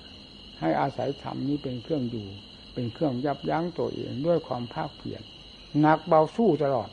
[0.60, 2.28] ให้อาศัยธรรมนี้เป็นเครื่องอยู่
[2.74, 5.22] เป็นเครื่องยับยั้งตัวเองด้วยความภาคเพียร
[5.80, 6.90] หนักเบาสู้ตลอด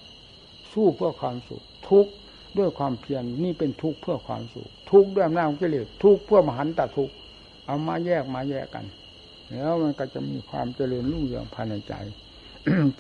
[0.72, 2.06] สู้เพื่อความสุขทุก
[2.58, 7.14] ด้วยความเพียรนี่เป็นทุกข์เพื่อความสุขทุกข์ด้วยอำนาจของกิเลสทุกข์เพื่อมหันตทุกข์
[7.66, 8.84] เอามาแยกมาแยกกัน
[9.50, 11.94] แล้วมันก็จะมีความเจริญรุ่งเรืองภายในใจ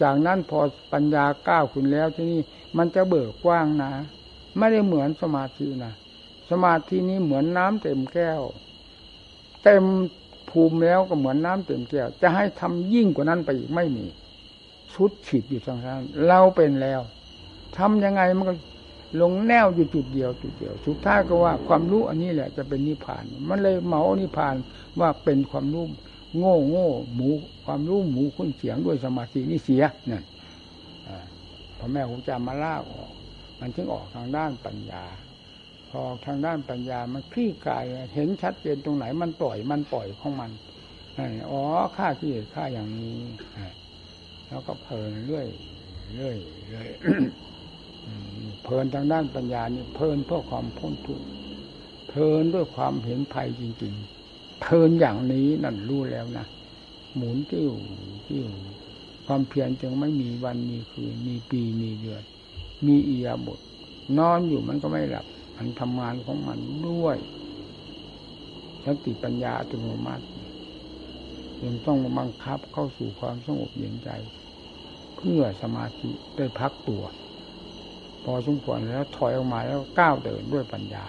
[0.02, 0.60] จากนั้นพอ
[0.92, 2.40] ปัญญาก้าวขึ้นแล้วที่นี่
[2.78, 3.90] มันจะเบิกกว้างนะ
[4.58, 5.92] ไม่ได้เหมือนสมาธินะ
[6.50, 8.42] สมาธินี้เหมือนน้ำเต็มแก้ว
[9.64, 9.84] เต็ม
[10.50, 14.06] ภูมิแล้วก็เหมือนน้ำเต็มแก้ว จะให้ทำยิ่งกว่านั้นไปอีกไม่มี
[14.94, 17.00] ชุดฉีดอยู่ทางนั้นเราเป็นแล้ว
[17.76, 18.54] ทำยังไงมันก็
[19.20, 24.54] ลงแนวอยู่จุดเดียวจุดเดียว สุดท้ายก็ว่าความรู้อันนี้แหละจะเป็นนิพพาน มันเลยเหมานิพพาน
[25.00, 25.84] ว่าเป็นความรู้
[26.38, 27.28] โง่โง่หมู
[27.64, 30.22] ความรู้หมูคุ้นเสียงด้วยสมาธินี่เสียเนี่ย
[31.78, 33.12] พอแม่ครูจามาล่าออก
[33.60, 35.04] มันจึงออกทางด้านปัญญา
[35.90, 40.50] พอทางด้านปัญญามันคลี่คลายเห็นชัดเจนตรงไหนมันปล่อยมันปล่อยของมัน
[41.50, 41.60] อ๋อ
[41.96, 43.18] ค่าที่ค่าอย่างนี้
[44.48, 45.48] แล้วก็เพลินเรื่อย
[46.16, 46.36] เรื่อย
[46.68, 46.88] เรื่อย
[48.62, 51.26] เพลินทางด้านปัญญานี่เพลินเพื่อความพ้นทุกข์
[52.08, 53.94] เพลินด้วยความเห็นภัยจริง
[54.26, 56.46] ๆ เพลินอย่างนี้นั่นรู้แล้วนะ
[57.16, 57.72] หมุนติ้ว
[58.28, 58.46] ติ้ว
[59.26, 62.22] ความเพียรจึงไม่มีวันมีคืนมีปีมีเดือน
[62.86, 63.58] มีอียาบท
[64.18, 67.16] นอนอยู่มันก็ไม่หลับ มันทำงานของมันด้วย
[68.84, 70.24] สติปัญญาอัตโนมัติ
[71.64, 74.10] ยังต้องบังคับเข้าสู่ความสงบเย็นใจ
[75.16, 77.02] เพื่อสมาธิได้พักตัว
[78.32, 81.04] อสมควรแล้วถอยออกมาแล้วก้าวเดินด้วยปัญญา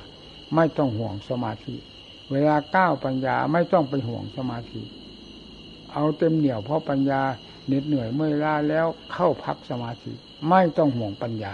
[0.56, 1.76] ไม่ต้องห่วงสมาธิ
[2.32, 4.82] เวลาก้าวปัญญาไม่ต้องไปห่วงสมาธิ
[5.94, 7.22] เอาเต็มเหนี่ยวเพราะปัญญา
[7.68, 10.12] เหน็ดเหนื่อยเมื่อยล้าแล้วเข้าพักสมาธิ
[10.50, 11.54] ไม่ต้องห่วงปัญญา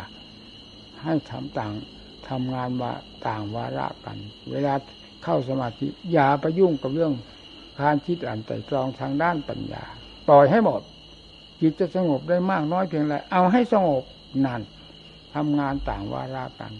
[1.03, 1.73] ให้ทำต่าง
[2.29, 2.93] ทำงานว่า
[3.27, 4.17] ต่างวาระกัน
[4.51, 4.73] เวลา
[5.23, 7.13] เข้าสมาธิอย่าไปยุ่งกับเรื่อง
[7.81, 9.83] การคิดอ่านใจตรองทางด้านปัญญา
[10.27, 10.81] ปล่อยให้หมด
[11.61, 14.03] จิตจะสงบได้มากน้อยเพียงไรเอาให้สงบ
[14.45, 14.61] นั่น
[15.35, 16.73] ทำงานต่างวาระกัน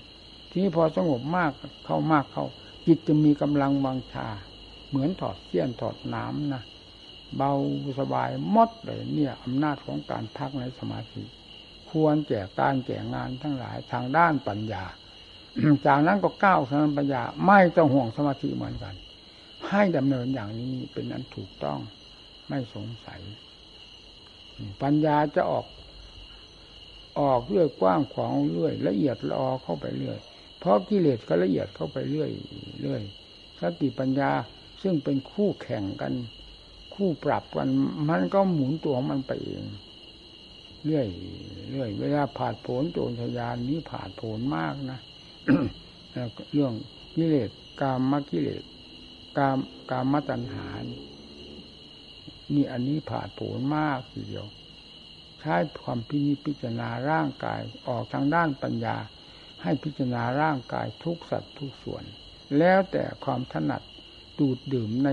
[0.49, 1.51] ทีนี้พอสงบมาก
[1.85, 2.45] เข้ามากเข้า
[2.87, 4.27] จิตจะมีกำลังวังชา
[4.89, 6.63] เหมือนถอดเสี้ยนถอดน้ำนะ
[7.37, 7.51] เบา
[7.99, 11.23] สบายมดเลยเนี่ยอำนาจของการพักในสมาธิ
[11.89, 14.83] ควรแก่การแก่งานทั้งหลายทางด้านปัญญา
[15.85, 18.95] จากนั้นก็ก้าวทางปัญญา ไม่ต้องห่วงสมาธิเหมือนกัน
[19.69, 21.79] ให้ดำเนินอย่างนี้เป็นอันถูกต้อง
[22.49, 23.21] ไม่สงสัย
[24.83, 25.65] ปัญญาจะออก
[27.19, 30.17] ออกเรื่อยกว้างขวางเรื่อยละเอียดละออเข้าไปเรื่อย
[30.59, 32.31] เพราะกิเลสก็ละเอียดเข้าไปเรื่อย
[32.81, 33.01] เรื่อย
[33.59, 34.31] สติปัญญา
[34.81, 36.13] ซึ่งเป็นคู่แข่งกัน
[36.95, 37.69] คู่ปรับกัน
[38.09, 39.63] มันก็หมุนตัวของมันไปเอง
[40.85, 41.07] เรื่อย
[41.71, 44.99] เรื่อยเวลาผ่านผลโจรชยานนี้ผ่านผลมากนะ
[46.53, 46.73] เรื่อง
[47.15, 47.49] กิเลส
[47.81, 48.63] กามมกิเลส
[49.37, 49.57] กาม
[49.91, 50.67] กามตัณหา
[52.53, 54.45] นี่อันนี้ผ่านผลมากทีเดียว
[55.45, 58.97] ช้ความพินิจพิจารณาร่างกายออกทางด้านปัญญา
[59.63, 62.03] ให้พิจารณาร่างกายทุกสัตว์ทุกส่วน
[62.57, 63.81] แล้วแต่ความถนัด
[64.39, 65.09] ดูดดื่มใน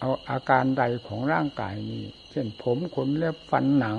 [0.00, 3.98] เอาอาการใดของร่างกายนี้ เช่นผมขนเล็บฟันหนัง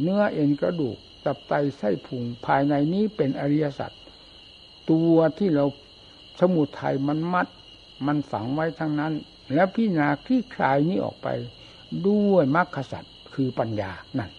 [0.00, 3.92] เนื้อเอ็นกระดูกตับไตไส้พุงภายในนี้เป็นอริยสัจ
[4.90, 5.64] ตัวที่เรา
[6.40, 7.46] สมุทัยมันมัด
[8.06, 9.12] มันฝังไว้ทั้งนั้น
[9.54, 11.28] แล้วพิจารณาคลี่คลายนี้ออกไป
[12.06, 13.04] ด้วยมรรคสัจ
[13.34, 14.30] คือปัญญานั่น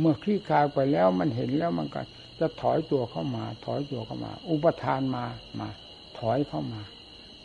[0.00, 2.02] เมื่อคลี่คลายไปแล้วมันเห็นแล้วมันก็
[2.40, 5.24] จะถอยตัวเข้ามา ถอยตัวเข้ามา อุปทานมา
[5.60, 5.68] มา
[6.18, 6.80] ถอยเข้ามา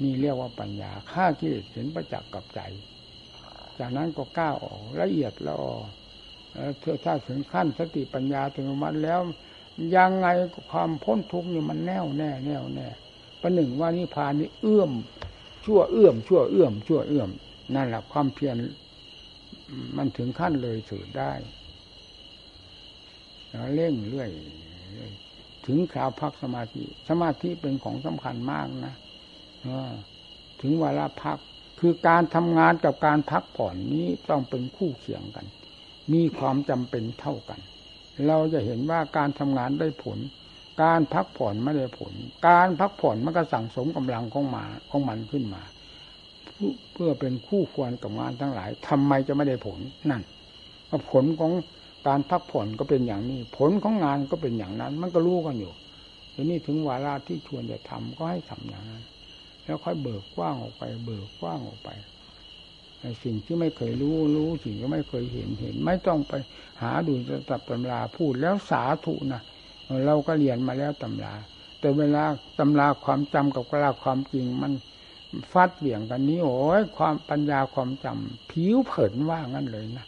[0.02, 2.60] นี่เรียกว่าปัญญาฆ่ากิเลสเห็นประจักษ์กับใจ
[3.80, 5.62] จากนั้นก็ก้าวออกละเอียดแล้ว
[6.80, 9.20] เธอถ้าถึงขั้นสติปัญญาถึงมันแล้ว
[9.96, 10.28] ยังไง
[10.72, 12.88] ความพ้นทุกข์นี่มันแน่วแน่แน่วแน่
[13.42, 14.92] ประหนึ่งว่านิพพานนี่เอื้อม
[15.66, 17.30] ชั่วเอื้อม ชั่วเอื้อมชั่วเอื้อม
[17.76, 18.56] นั่นแหละความเพียร
[19.98, 21.32] มันถึงขั้นเลยสุดได้
[23.74, 24.30] เร่งเรื่อย
[25.66, 28.96] ถึงคราวพักสมาธิ สมาธิเป็นของสำคัญมากนะ
[30.62, 31.38] ถึงเวลาพัก
[31.80, 35.46] คือการทำงานกับการพักผ่อนนี้ต้องเป็นคู่เคียงกัน
[36.14, 37.60] มีความจำเป็นเท่ากัน
[38.28, 40.20] เราจะเห็นว่าการทำงานได้ผล
[40.84, 42.14] การพักผ่อนไม่ได้ผล
[42.48, 45.62] การพักผ่อนมันก็สั่งสมกำลังของมาของมันขึ้นมา
[46.94, 49.80] เพื่อเป็นคู่ควรกับงานทั้งหลายทำไมจะไม่ได้ผล
[50.10, 50.22] นั่น
[51.12, 51.52] ผลของ
[52.08, 55.74] การพักผ่อนก็เป็นอย่างนี้ ผลของงานก็เป็นอย่างนั้น มันก็รู้กันอยู่
[56.34, 59.04] ทีนี้ถึงวาระที่ชวนจะทำก็ให้ทำอย่างนั้น
[59.64, 61.90] แล้วค่อยเบิกกว้างออกไป เบิกกว้างออกไป
[63.24, 66.34] สิ่งที่ไม่เคยรู้รู้สิ่งที่ไม่เคยเห็นเห็น ไม่ต้องไป
[66.82, 67.14] หาดู
[67.50, 69.42] ตับตำราพูดแล้วสาธุนะ
[70.06, 71.34] เราก็เรียนมาแล้วตำรา
[71.80, 72.24] แต่เวลา
[72.60, 74.72] ตำราความจำกับกลาความจริงมัน
[75.52, 80.06] ฟัดเบี่ยงกันนี้โอ้ยความปัญญาความจำผิวเผินว่างั้นเลยนะ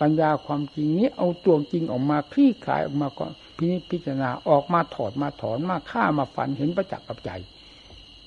[0.00, 3.26] ปัญญาความจริงนี้เอาตัวจริงออกมาคลี่คลายออกมาก็
[3.56, 7.30] พิพิจารณาออกมาถอดมาถอนมาฆ่ามาฝันเห็นประจักษ์กับใจ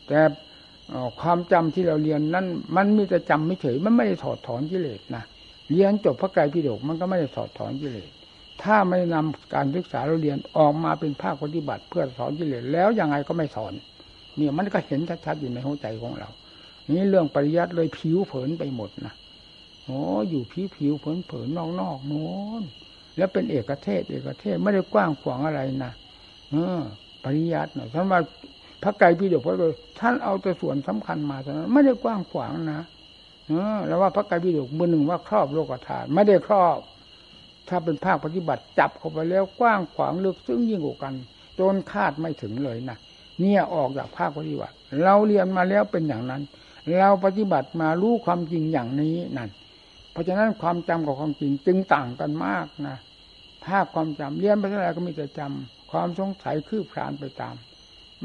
[0.08, 0.20] แต่
[1.22, 2.46] ความจำที่เราเรียนนั้น
[2.76, 5.24] มันมีแต่จำไม่เฉยมันไม่ได้ถอดถอนกิเลสนะ
[5.70, 8.10] เรียนจบพระไตรปิฎกมันก็ไม่ได้ถอดถอนกิเลส
[8.64, 13.74] ถ้าไม่นำการศึกษาเราเรียนออกมาเป็นภาคปฏิบัติ เพื่อสอนกิเลสแล้วยังไงก็ไม่สอน
[14.38, 16.30] เนี่ยมันก็เห็นชัดๆอยู่ในหัวใจของเรา
[16.92, 19.14] นี่เรื่องปริยัติเลยผิวเผินไปหมดนะ
[19.90, 22.32] โอ้อยู่ผิวผิวเผินเผินนอกนอกโน้
[22.62, 22.64] น
[23.18, 25.94] แล้วเป็นเอกเทศ เอกเทศไม่ได้กว้างขวางอะไรนะ
[26.52, 26.82] เออ
[27.24, 28.20] ปริยัติเนาะท่านว่า
[28.84, 32.82] พระไก่พี่เดียวพระเลยท่านเอาแต่ส่วนสำคัญมาเท่านั้นไม่ได้กว้างขวางนะ
[33.48, 36.80] เออ แล้วว่าพระไก่พี่เดียวมือหนึ่งว่าครอบโลกธาตุไม่ได้ครอบ
[37.70, 41.14] ถ้าเป็นภาคปฏิบัติจับเข้าไปแล้วกว้างขวางลึกซึ้งยิ่งกว่ากัน
[41.60, 42.98] จนคาดไม่ถึงเลยนะ
[43.40, 46.42] เนี่ยออกจากภาคปฏิบัติ เราเรียนมาแล้วเป็นอย่างนั้น
[46.98, 49.50] เราปฏิบัติมารู้ความจริงอย่างนี้นั่น
[50.12, 52.98] เพราะฉะนั้นความจำกับความจริงจึงต่างกันมากนะ
[53.66, 57.56] ภาคความจำเรียนไปเท่าไหร่ก็มีแต่จำความสงสัยคืบคลานไปตาม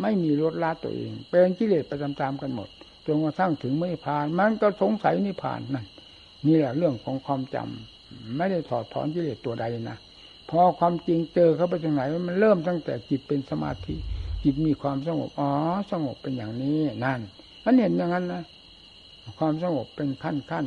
[0.01, 2.69] ไม่มีลดละตัวเอง เป็นกิเลสไปตามๆกันหมด
[3.07, 5.87] จนกระทั่งถึงไม่ผ่าน มันก็สงสัยนิพานนั่น
[6.47, 9.99] นี่แหละเรื่องของความจำไม่ได้ถอดถอนกิเลสตัวใดนะ
[10.51, 13.95] พอความจริงเจอเข้าไปตรงไหนมันเริ่มตั้งแต่จิตเป็นสมาธิ
[14.45, 15.51] จิตมีความสงบอ๋อ
[15.93, 17.21] สงบเป็นอย่างนี้นั่น
[17.65, 18.43] มันเห็นอย่างนั้นนะ
[19.39, 20.67] ความสงบเป็นขั้นขั้น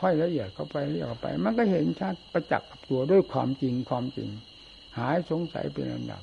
[0.00, 4.28] ค่อยละเอียดเข้าไปเรียกเข้าไป มันก็เห็นชัดประจักษ์กับตัวด้วยความจริงความจริง
[4.98, 6.22] หายสงสัยเป็นอันดับ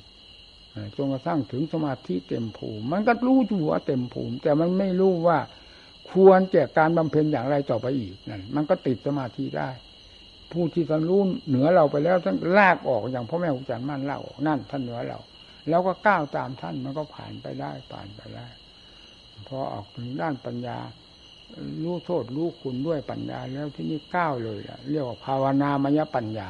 [0.96, 5.40] จนกระทั่งถึงสมาธิเต็มภูมิ มันก็รู้หัวเต็มภูมิ แต่มันไม่รู้ว่า
[6.12, 9.70] ควรแจกการบำเพ็ญอย่างไรต่อไปอีกนั่นมันก็ติดสมาธิได้
[10.52, 15.20] ผู้ที่ท่านรู้เหนือเราไปแล้วท่านลากออกอย่างพ่อแม่ครูอาจารย์มั่นเล่านั่นท่านเหนือเรา
[15.70, 18.48] แล้วก็ก้าวตามท่านมันก็ผ่านไปได้ผ่านไปได้
[19.48, 20.78] พอออกถึงด้านปัญญา
[21.84, 26.50] รู้โทษรู้คุณด้วยปัญญาแล้วที่นี่ก้าวเลยอะเรียกว่าภาวนามยปัญญา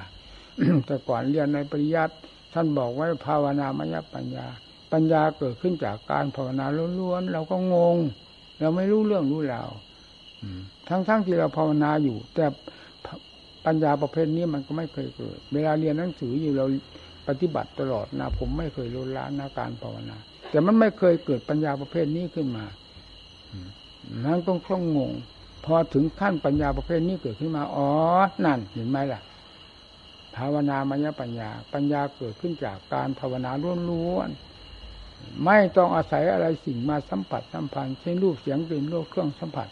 [0.86, 2.16] แต่ก่อนเรียนในปริยัติ
[2.54, 4.46] ท่านบอกไว้ภาวนามยปัญญา
[4.92, 6.66] ปัญญาเกิดขึ้นจากการภาวนา
[7.00, 7.98] ล้วนๆเราก็งง
[8.60, 9.70] เราไม่รู้เรื่องรู้ราว
[10.90, 12.46] ทั้งๆทที่เราภาวนาอยู่ แต่
[13.66, 16.66] ปัญญาประเภทนี้มันก็ไม่เคยเกิด เวลาเรียนหนังสืออยู่เรา
[17.28, 20.18] ปฏิบัติตลอดนะผมไม่เคยลดละนาการภาวนา
[20.50, 22.66] แต่มันไม่เคยเกิดปัญญาประเภทนี้ขึ้นมา
[24.26, 25.12] นั่นต้องคล่องงง
[25.66, 27.90] พอถึงขั้นปัญญาประเภทนี้เกิดขึ้นมา อ๋อ
[28.46, 29.22] นั่นเห็นไหมล่ะ
[30.36, 33.52] ภาวนามยปัญญา ปัญญาเกิดขึ้นจากการภาวนา
[33.90, 39.68] ล้วนๆ ไม่ต้องอาศัยอะไรสิ่งมาสัมผัสสัมพันธ์เช่นรูปเสียงกลิ่นรสเครื่องสัมผัส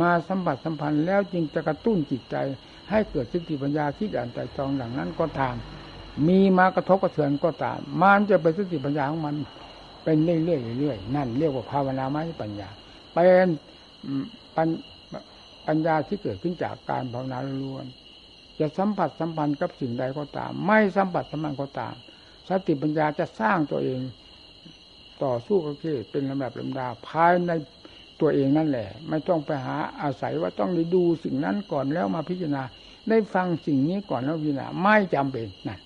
[0.00, 2.36] มาสัมผัสสัมพันธ์แล้วจึงจะกระตุ้นจิตใจ
[2.90, 5.54] ให้เกิดสติปัญญาที่ด่านใจจองหลังนั้นก็ตาม
[6.28, 9.36] มีมากระทบกระเทือนก็ตาม มันจะเป็นสติปัญญาของมัน
[10.04, 12.68] เป็นเรื่อยๆเรื่อยๆนั่นเรียกว่าภาวนาไม่ปัญญา
[13.16, 13.48] เป็น
[15.66, 17.86] ปัญญาที่เกิดขึ้นจากการภาวนาล้วน
[18.58, 21.94] จะสัมผัสสัมพันธ์กับสิ่งใดก็ตาม ไม่สัมผัสสัมพันธ์ก็ตาม
[22.48, 24.00] สติปัญญาจะสร้างตัวเอง
[25.24, 27.50] ต่อสู้กับกิเลสเป็นลำดับลำดาภายใน
[28.20, 32.62] ตัวเองนั่นแหละ ไม่ต้องไปหาอาศัยว่าต้องได้ดูสิ่งนั้นก่อนแล้วมาพิจารณา
[33.08, 35.80] ได้ฟังสิ่งนี้ก่อนแล้วพิจารณาไม่จำเป็นนั่น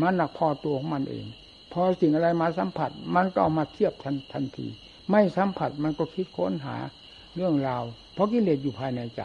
[0.00, 1.26] มันหนักพอตัวของมันเอง
[1.72, 4.66] พอสิ่งอะไรมาสัมผัส มันก็เอามาเทียบทันทันที
[5.10, 6.76] ไม่สัมผัสมันก็คิดค้นหา
[7.36, 7.82] เรื่องราว
[8.14, 9.22] เพราะกิเลสอยู่ภายในใจ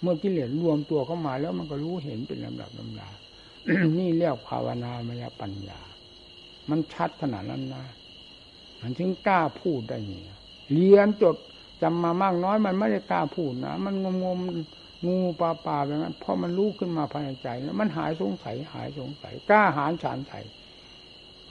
[0.00, 3.10] เมื่อกิเลสรวมตัวเข้ามาแล้วมันก็รู้เห็นเป็นลำดับลำดา
[3.98, 5.80] นี่เรียกภาวนามยปัญญา
[6.70, 7.84] มันชัดขนาดนั้นนะ
[8.80, 10.38] มันถึงกล้าพูดได้เนี่ย
[10.72, 11.36] เรียนจด
[11.82, 14.38] จำมามากน้อยมันไม่ได้กล้าพูดนะมันงมงม
[15.06, 20.40] งูปลาปลาแบบนั้นพอมันรู้ขึ้นมาภายในใจแล้วมันหายสงสัยหายสงสัยกล้าหาญฉานใส่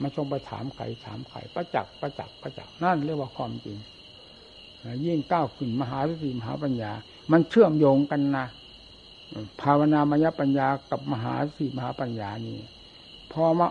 [0.02, 3.78] มาชงไปถามไข่ถามไข่ประจักษ์ประจักษ์ประจักษ์นั่นเรียกว่าความจริง
[5.04, 6.92] ยิ่งก้าวขึ้นมหาสติมหาปัญญา
[7.32, 8.46] มันเชื่อมโยงกันนะ
[9.62, 12.58] ภาวนามยปัญญากับมหาสติมหาปัญญานี่
[13.32, 13.68] พอมา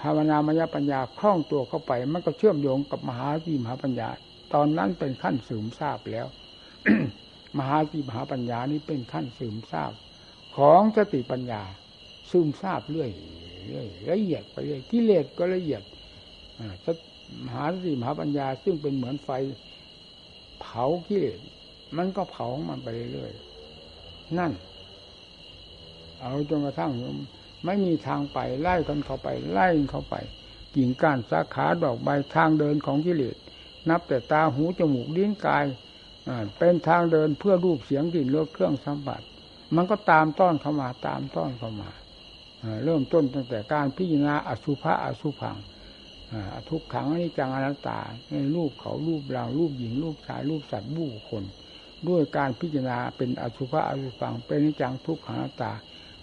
[0.00, 4.08] ภาวนามยปัญญาคล่องตัวเข้าไป มันก็เชื่อมโยงกับมหาสติมหาปัญญา
[4.54, 6.26] ตอนนั้นเป็นขั้นสูงทราบแล้ว
[7.58, 9.92] มหาสีมหาปัญญานี้เป็นขั้นซึมทราบ
[10.56, 11.62] ของสติปัญญา
[12.30, 13.10] ซึมทราบเรื่อย
[13.68, 15.82] เรื่อยละเอียดไปเรื่อยกิเลสก็ละเอียด
[17.44, 19.30] มหาสติมหาปัญญาซึ่งเป็นเหมือนไฟ
[20.60, 21.40] เผากิเลส
[21.96, 23.32] มันก็เผามันไปเรื่อย
[24.38, 24.52] นั่น
[26.20, 26.92] เอาจนกระทั่ง
[27.64, 30.14] ไม่มีทางไปไล่กันเข้าไป ไล่เข้าไป
[30.74, 33.36] กิ่งก้านสาขาดอกใบทางเดินของกิเลส
[33.88, 35.64] นับแต่ตาหูจมูกลิ้นกาย
[36.58, 39.22] เป็นทางเดินเพื่อรูปเสียงกลิ่นรสเครื่องสัมผัส
[39.76, 41.90] มันก็ตามต้อนเข้ามาตามต้อนเข้ามา
[42.84, 45.56] เริ่มต้นตั้งแต่การพิจารณาอสุภะอสุพัง
[46.68, 47.98] ทุกขังอนิจจังอนัตตา
[48.30, 51.44] ในรูปเขารูปเรารูปหญิงรูปชายรูปสัตว์บูคน
[52.08, 55.72] ด้วยการพิจารณาเป็นอสุภะอสุพังเป็นอนิจจังทุกขังอนัตตา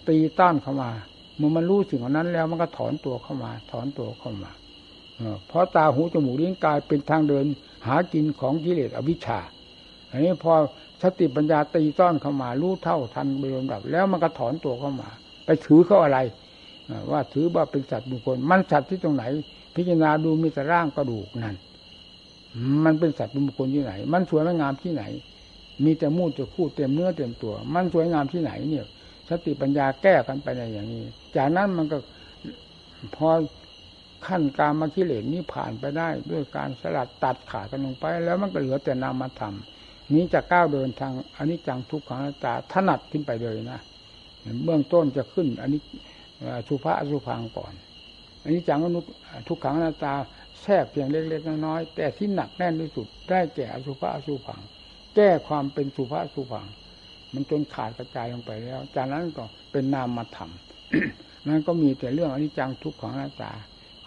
[0.08, 0.90] ตีต้อนเข้ามา
[1.36, 4.52] เมื่อมันรู้สิ่งเหล่านั้นแล้วมันก็ถอนตัวเข้ามา ถอนตัวเข้ามา
[5.48, 7.46] เพราะตาหูจมูกลิ้นกายเป็นทางเดิน
[7.86, 9.40] หากินของกิเลสอวิชชา
[10.10, 10.52] อันนี้พอ
[11.02, 15.10] สติปัญญาตีต้อนเข้ามารู้เท่าทันไปลำดับ แล้วมันก็ถอนตัวเข้ามา
[15.44, 16.18] ไปถือเขาอะไร
[17.10, 19.24] ว่าถือว่าเป็นสัตว์บุคคล มันสัตว์ที่ตรงไหน
[19.76, 21.56] พิจารณาดูมีแต่ร่างกระดูกนั่น
[22.84, 25.04] มันเป็นสัตว์บุคคลที่ไหน มันสวยงามที่ไหน
[25.84, 28.84] มีแต่มูดจะคู่เต็มเนื้อเต็มตัว มันสวยงามที่ไหนเนี่ย
[29.28, 31.02] สติปัญญาแก้กันไปในอย่างนี้
[31.36, 31.98] จากนั้นมันก็
[33.16, 33.28] พอ
[34.26, 43.80] ขั้นการมาคิเลนนี้ผ่านไปได้ ด้วยการสลัดตัดขาดกันลงไป แล้วมันก็เหลือแต่นามธรรมานี้จะก้าวเดินทางอันนี้จังทุกขังตาถนัดขึ้นไปเลยนะ
[44.64, 45.80] เบื้องต้นจะขึ้น อันนี้
[46.68, 47.72] สุภาสุพังก่อน
[48.42, 49.00] อันนี้จังอนุ
[49.48, 50.14] ทุกขังนาตา
[50.62, 54.60] แทรกเพียงเล็กๆน้อยๆแต่ที่หนักแน่นที่สุดได้แก่อสุภาสุพัง
[55.16, 56.66] แก้ความเป็นสุภาสุพัง
[57.32, 60.24] มันจนขาดกระจายลงไปแล้ว จากนั้นก็เป็นนามมา
[61.46, 63.52] นั่นก็มีแต่เรื่องอนิจจังทุกขังนาตา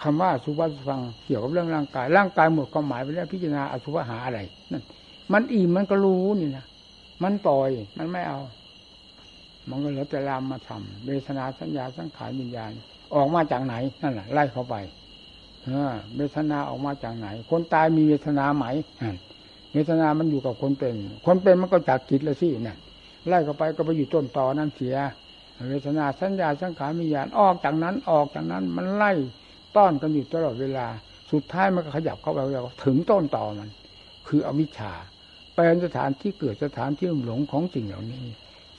[0.01, 4.39] คำว่าสุภาสุพังเกี่ยวกับเรื่องร่างกาย ร่างกายหมดความหมายไปแล้วพิจารณาอสุภหาอะไร
[4.71, 4.83] นั่น
[5.33, 6.65] มันอิ่มมันก็รู้นี่นะ
[7.23, 8.39] มันปล่อยมันไม่เอา
[9.69, 12.71] มันก็เหลือแต่รามมาทำเวทนาสัญญาสังขารวิญญาณ
[13.15, 14.75] ออกมาจากไหนนั่นแหละไล่เข้าไป
[16.17, 18.65] เวทนาออกมาจากไหน คนตายมีเวทนาไหม
[19.73, 20.95] เวทนามันอยู่กับคนเป็น
[21.25, 22.79] คนเป็นมันก็จากจิตละสินั่น
[23.27, 24.95] ไล่เข้าไปก็ไปอยู่ต้นตอนั่นเสีย
[25.69, 29.11] เวทนาสัญญาสังขารวิญญาณออกจากนั้นออกจากนั้น มันไล่
[29.77, 30.87] ต้อนกันอยู่ตลอดเวลา
[31.31, 32.39] สุดท้ายมันก็ขยับเข้าไป
[32.85, 33.69] ถึงต้นตอมัน
[34.27, 34.93] คืออวิชชา
[35.55, 38.25] เป็นสถานที่เกิดสถานที่หลงของสิ่งเหล่านี้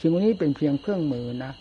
[0.01, 1.53] สิ่งนี้เป็นเพียงเครื่องมือนะ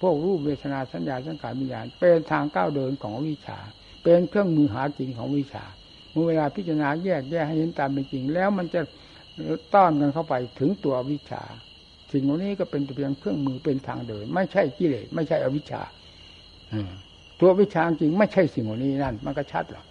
[0.00, 3.58] พวกรูปเวทนาสัญญาสังขารวิญญาณเป็นทางก้าวเดินของวิชา
[4.02, 5.64] เป็นเครื่องมือหาจริงของวิชา
[6.12, 8.80] เมื่อเวลาพิจารณาแยกแยกให้เห็นตามเป็นจริง แล้วมันจะ
[9.74, 11.42] ต้อนกันเข้าไปถึงตัววิชา
[12.12, 15.82] สิ่งเหล่านี้ก็เป็นเพียงเครื่องมือเป็นทางเดิน ไม่ใช่กิเลสไม่ใช่อวิชชา
[17.40, 19.86] ตัววิชาจริงไม่ใช่สิ่งเหล่านี้นั่น มันก็ชัดหรอก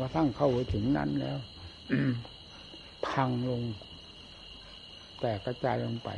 [0.00, 1.36] ว่าทั้งเข้าถึงนั้นแล้ว
[3.06, 3.62] พังลง
[5.20, 6.10] แต่กระจายลงไป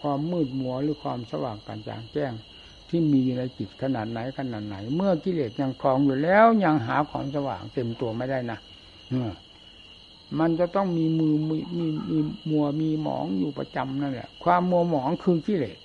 [0.00, 2.32] ความมืดมัวหรือความสว่างกันจางแจ้ง
[2.88, 8.58] ที่มีอยู่ในจิตขนาดไหนขนาดไหน เมื่อกิเลสยังคลองอยู่แล้วยังหาความสว่างเต็มตัวไม่ได้นะ
[10.40, 12.18] มันจะต้องมีมือมีมีมี
[12.50, 15.78] มัวมีหมองอยู่ประจำนั่นแหละ ความมัวหมองคือกิเลส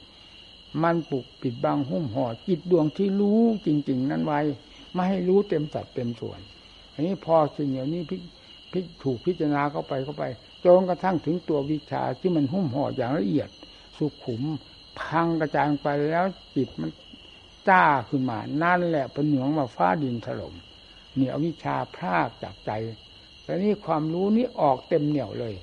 [0.84, 4.40] มันปลุกปิดบังหุ้มห่อจิตดวงที่รู้จริง ๆ นั้นไว้
[4.94, 6.40] ไม่ให้รู้เต็มสัดเต็มส่วน
[6.94, 10.24] อันนี้พอสิ่งเหล่านี้พิถูกพิจารณาเข้าไปเข้าไป
[10.68, 13.50] จนกระทั่งถึงตัววิชาที่มันหุ้มห่ออย่างละเอียด
[13.98, 14.42] สุขุม
[15.00, 16.90] พังกระจายไปแล้วจิตมัน
[17.70, 20.54] จ้าขึ้นมา นั่นแหละเป็นเหนืองมาฟ้าดินถล่ม
[21.16, 22.72] เนี่ยวิชาพรากจากใจ
[23.44, 25.54] แต่นี่ความรู้นี้ออกเต็มเหนี่ยวเลย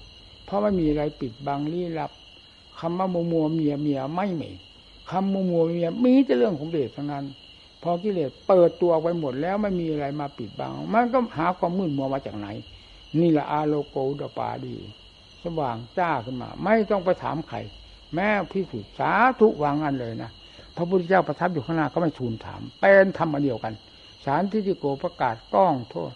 [0.45, 2.11] เพราะไม่มีอะไรปิดบังลี้ลับ
[2.79, 4.51] คำว่ามัวมัวเมียเมียไม่มี
[5.11, 7.25] คำมัวมัวเมียมีแต่เรื่องของเดชทั้งนั้น
[7.83, 12.49] พอกิเลสเปิดตัวไปหมดแล้วไม่มีอะไรมาปิดบัง มันก็หาความมืดมัวมาจากไหน
[13.21, 14.77] นี่แหละอาโลโกอุดปาดี
[15.43, 17.59] สว่างจ้าขึ้นมา ไม่ต้องไปถามใคร
[18.15, 20.31] แม้พิสุทธิสาธุวางอันเลยนะ
[20.77, 23.75] พระพุทธเจ้าประทับอยู่ข้างหน้าก็ไม่ทูลถาม เป็นธรรมเดียวกัน
[24.25, 26.13] สารที่จิโกประกาศก้องโทษ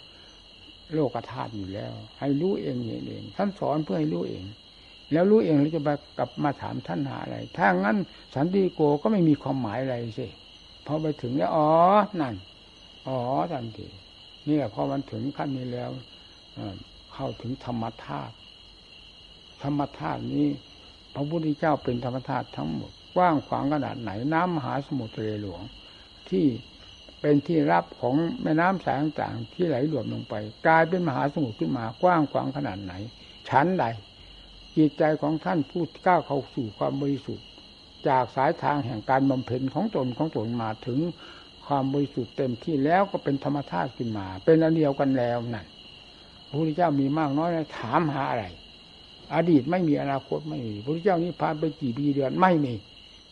[0.93, 4.45] โลกธาตุอยู่แล้ว ให้รู้เองเองเองท่านสอนเพื่อให้รู้เอง
[5.13, 7.97] แล้วรู้เองแล้วจะไปกลับมาถามท่านหาอะไร ถ้างั้น
[8.35, 10.27] สันติโกก็ไม่มีความหมายอะไรสิ
[10.87, 11.71] พอไปถึงแล้วอ๋อ
[12.21, 12.35] นั่น
[13.09, 13.19] อ๋อ
[13.53, 13.87] ทันที
[14.49, 15.91] นี่แหละพอมันถึงขั้นนี้แล้ว
[17.15, 18.35] เข้าถึงธรรมธาตุ
[19.63, 20.47] ธรรมธาตุนี้
[21.15, 25.63] พระพุทธเจ้าเป็นธรรมธาตุทั้งหมดกว้างขวางขนาดไหนน้ำมหาสมุทรทะเลหลวง
[26.31, 26.47] ที่
[27.21, 30.35] เป็นที่รับของแม่น้ำสายต่างๆที่ไหลรวมลงไป
[30.67, 32.93] กลายเป็นมหาสมุทรขึ้นมากว้างขวางขนาดไหน
[33.49, 33.85] ชั้นใด
[34.77, 37.47] จิตใจของท่านผู้ก้าวเข้าสู่ความบริสุทธิ์
[38.09, 41.01] จากสายทางแห่งการบำเพ็ญของตนของตนมาถึง
[41.67, 45.67] ความบริสุทธิ์เต็มที่แล้วก็เป็นธรรมธาตุขึ้นมา เป็นอันเดียวกันแล้วนั่น
[46.49, 48.45] พระพุทธเจ้ามีมากน้อยถามหาอะไร
[49.35, 52.75] อดีตไม่มีอนาคตไม่มีพระพุทธเจ้านี้ผ่านไปกี่ปีเดือนไม่มี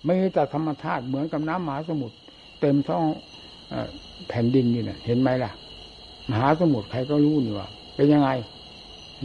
[0.05, 2.17] ไม่แต่ธรรมธาตุเหมือนกับน้ำมหาสมุทร
[2.61, 3.05] เต็มท้อง
[4.29, 5.53] แผ่นดินนี่นะเห็นไหมล่ะ
[6.31, 8.31] มหาสมุทรใครก็รู้นี่ว่าเป็นยังไง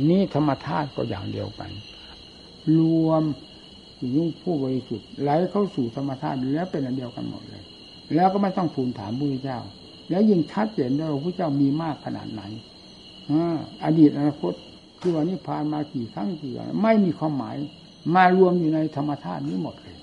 [0.09, 1.71] นี่ธรรมธาตุก็อย่างเดียวกัน
[2.77, 3.23] รวม
[4.15, 7.63] ยุ่งผู้บริสุทธิ์ไหลเข้าสู่ธรรมธาตุแล้วเป็นอันเดียวกันหมดเลย
[8.15, 9.59] แล้วก็ไม่ต้องทูลถามพระพุทธเจ้า
[10.09, 12.41] แล้วยิ่งชัดเจนด้วยว่าพระเจ้ามีมากขนาดไหน
[13.83, 14.53] อดีตอนาคต
[14.99, 17.55] คือวันนี้ผ่านมากี่ครั้งกี่ไม่มีความหมาย
[18.15, 19.97] มารวมอยู่ในธรรมธาตุนี้หมดเลย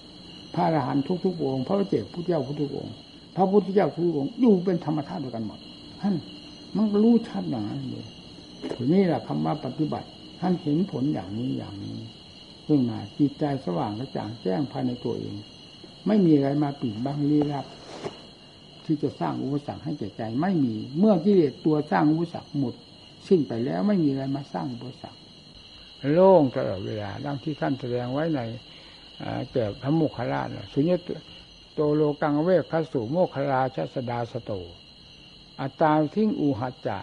[0.54, 2.94] พระอรหันต์ทุกๆองค์พระเจ้าพุทธเจ้าทุกๆองค์
[3.36, 5.58] พระพุทธเจ้าทุกองค์อยู่เป็นธรรมชาติด้วยกันหมด
[6.00, 6.14] ท่าน
[6.76, 8.06] มันรู้ชัดอย่างนั้นเลย
[8.92, 10.08] นี่แหละคำว่าปฏิบัติ
[10.40, 11.98] ท่านเห็นผลอย่างนี้อย่างนี้
[12.66, 15.34] ขึ้นมาจิตใจสว่างกระจ่างแจ้งภายในตัวเอง
[16.06, 17.66] ไม่มีอะไรมาปิดบังลี้ลับ
[18.84, 22.74] ที่จะสร้างอุปสรรคให้แก่ใจ ไม่มีเมื่อกิเลสตัวสร้างอุปสรรคหมด
[23.28, 25.20] สิ้นไปแล้วไม่มีอะไรมาสร้างอุปสรรค
[26.12, 28.40] โล่งตลอดเวลาดังที่ท่านแสดงไว้ใน
[29.52, 30.92] แก่พระมุขราชสุญญ
[31.74, 34.52] โตโลกังเวกขสุโมคลาชสดาสโต
[35.60, 36.98] อัตตาทิ้งอูหัจจะ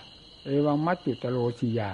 [0.46, 1.92] เอวังมัจจุตโลชิยา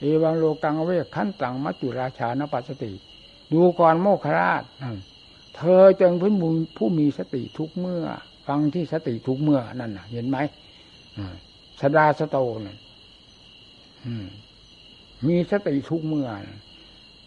[0.00, 2.92] เอวังโลกังเวกขันตังมัจจุราชานปัสติ
[3.52, 4.64] ดูก่อนโมคราช
[5.56, 8.04] เธอจึงพื้นบุญผู้มีสติทุกเมื่อ
[8.46, 10.36] ฟังที่สติทุกเมื่อนั่นเห็นไหม
[11.80, 12.78] สดาสโตนั่น
[15.26, 16.30] มีสติทุกเมื่อ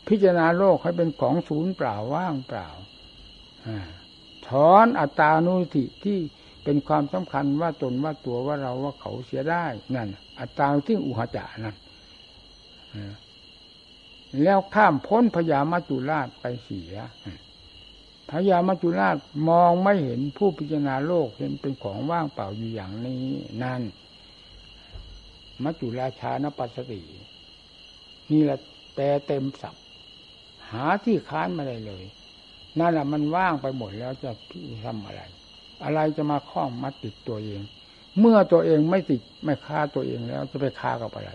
[0.08, 2.70] พิจารณาโลกให้เป็นของศูนย์เปล่าว่างเปล่า
[4.48, 6.18] ถอนอัตตานุทิที่
[6.64, 9.66] เป็นความสำคัญว่าตนว่าตัวว่าเราว่าเขาเสียได้
[9.96, 10.10] นั่น
[10.40, 11.76] อัตตาที่อุหจานั่น
[14.44, 16.94] แล้วข้ามพ้นพญามัจจุราชไปเสีย
[18.30, 19.18] พญามัจจุราช
[19.50, 23.26] มองไม่เห็นผู้พิจารณาโลกเห็นเป็นของว่างเปล่าอยู่อย่างนี้
[23.64, 23.82] นั่น
[25.64, 27.02] มัจจุราชานปัสสติ
[28.32, 28.58] นี่แหละ
[28.96, 29.76] แปลเต็มสับ
[30.72, 32.04] หาที่ค้านมาเลยเลย
[32.80, 34.32] นั่นแหละมันว่างไปหมดแล้วจะ
[34.86, 35.22] ทำอะไร
[35.84, 37.62] อะไรจะมาคล้องมาติดตัวเอง
[38.20, 41.32] เมื่อตัวเองไม่ติดไม่ฆ่าตัวเองแล้วจะไปฆ่ากับอะไร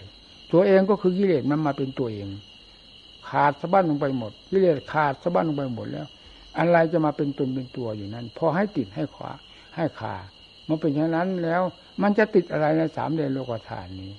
[0.53, 2.29] ตัวเองก็คือกิเลสมันมาเป็นตัวเอง
[3.29, 6.07] ขาดสะบั้นลงไปหมดกิเลสขาดสะบั้นลงไปหมดแล้ว
[6.59, 9.33] อะไรจะมาเป็นตนเป็นตัวอยู่นั้นพอให้ติดให้ขวา
[9.77, 10.15] ให้ขา
[10.69, 11.63] มันเป็นอย่างนั้นแล้ว
[12.03, 14.13] มันจะติดอะไรในสามเดนโลกธาตุนี้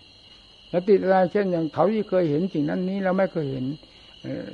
[0.71, 3.65] จะติดอะไรเช่นอย่างเขาที่เคยเห็นสิ่งนั้นนี้เราไม่เคยเห็น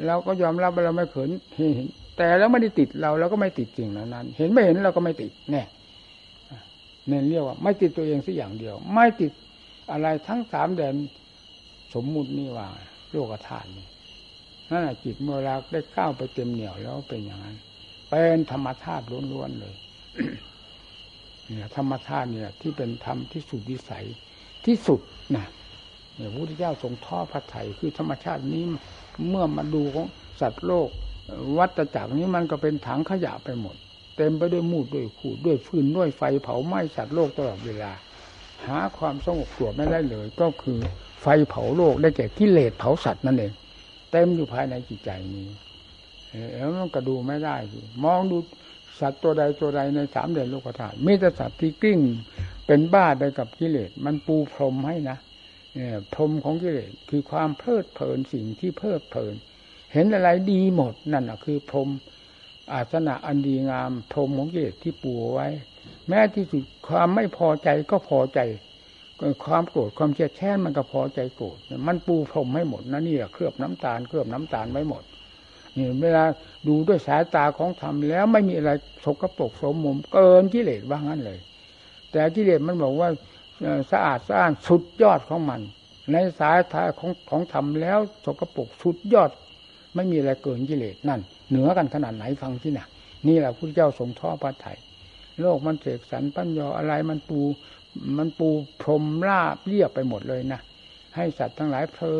[0.07, 1.27] เราก็ยอมรับว่าเราไม่เคย
[1.75, 1.87] เห็น
[2.17, 5.67] แต่แล้วไม่ได้ติดเราเราก็ไม่ติดจริงนั้นนั้น เห็นไม่เห็นเราก็ไม่ติดเนี่ย
[7.07, 9.31] เน้นเรียกว่า ไม่ติดตัวเองสักอย่างเดียว ไม่ติด
[9.91, 10.95] อะไรทั้งสามแดน
[11.93, 12.67] สมมุตินี่ว่า
[13.11, 13.87] โลกธาตุนี่
[14.69, 17.55] นั่นแหะจิตเมื่อเราได้ก้าวไปเต็มเหนี่ยวแล้วเป็นอย่างนั้น
[18.09, 19.75] เป็นธรรมธาตุล้วนๆเลย
[21.51, 24.05] เนี่ยธรรมธาตุเนี่ย ที่เป็นธรรมที่สุดวิสัย
[24.65, 24.99] ที่สุด
[25.35, 25.45] นะ
[26.15, 28.63] เนี่ยพระพุทธเจ้าทรงท่อพระไถ่คือธรรมชาตินี้
[29.29, 30.07] เมื่อมาดูของ
[30.41, 30.89] สัตว์โลก
[31.57, 33.75] วัตจักรนี้มันก็เป็นถังขยะไปหมด
[34.17, 37.91] เต็มไปด้วยมูดด้วยขูดด้วยฟืนด้วยไฟเผาไหม้สัตว์โลกตลอดเวลา
[38.65, 40.79] หาความสงบตัวไม่ได้เลย ก็คือ
[41.21, 43.51] ไฟเผาโลกได้แก่กิเลสเผาสัตว์นั่นเอง
[44.11, 45.47] เต็มอยู่ภายในจิตใจนี้
[46.53, 47.55] แล้วมันก็ดูไม่ได้
[48.03, 48.37] มองดู
[48.99, 51.99] สัตว์ตัวใดตัวใดในสามเดือนโลกธาตุมีแต่สัตว์ที่กิ้ง
[52.67, 55.17] เป็นบ้าไปกับกิเลสมันปูพรมให้นะ
[55.73, 59.35] เนี่ยพรมของกิเลสคือความเพลิดเพลินสิ่งที่เพลิดเพลิน
[59.93, 61.89] เห็นอะไรดีหมดนั่นอะคือพรม
[62.73, 65.47] อาสนะอันดีงามพรมของกิเลสที่ปูไว้
[66.07, 68.39] แม้ที่สุดความไม่พอใจก็พอใจ
[69.45, 75.03] ความโกรธความเชี่ยแช่นมันก็พอใจโกรธมันปูพรมให้หมดนะนี่แหละเคลือบน้ำตาลเคลือบน้ำตาลไว้หมด
[75.77, 76.23] นี่เวลา
[76.67, 78.71] ดูด้วยสายตาของธรรมแล้วไม่มีอะไร
[79.05, 81.39] สกปรกสมมุมเกินกิเลสว่างั้นเลย
[82.11, 83.09] แต่กิเลสมันบอกว่า
[83.91, 85.61] สะอาดสะอ้านสุดยอดของมัน
[86.11, 89.31] ในสายตาของของธรรมแล้วสกปรกสุดยอด
[89.95, 91.19] ไม่มีอะไรเกินกิเลสนั่น
[91.49, 92.87] เหนือกันขนาดไหนฟังที่น่ะ
[93.27, 94.73] นี่แหละพระเจ้าทรงท่อพระไถ่
[95.41, 97.39] โลกมันเสกสรรปั้นยออะไรมันปู
[98.17, 98.49] มันปู
[98.81, 100.59] พรมราบเรียบไปหมดเลยนะ
[101.15, 102.17] ให้สัตว์ทั้งหลายเพลิ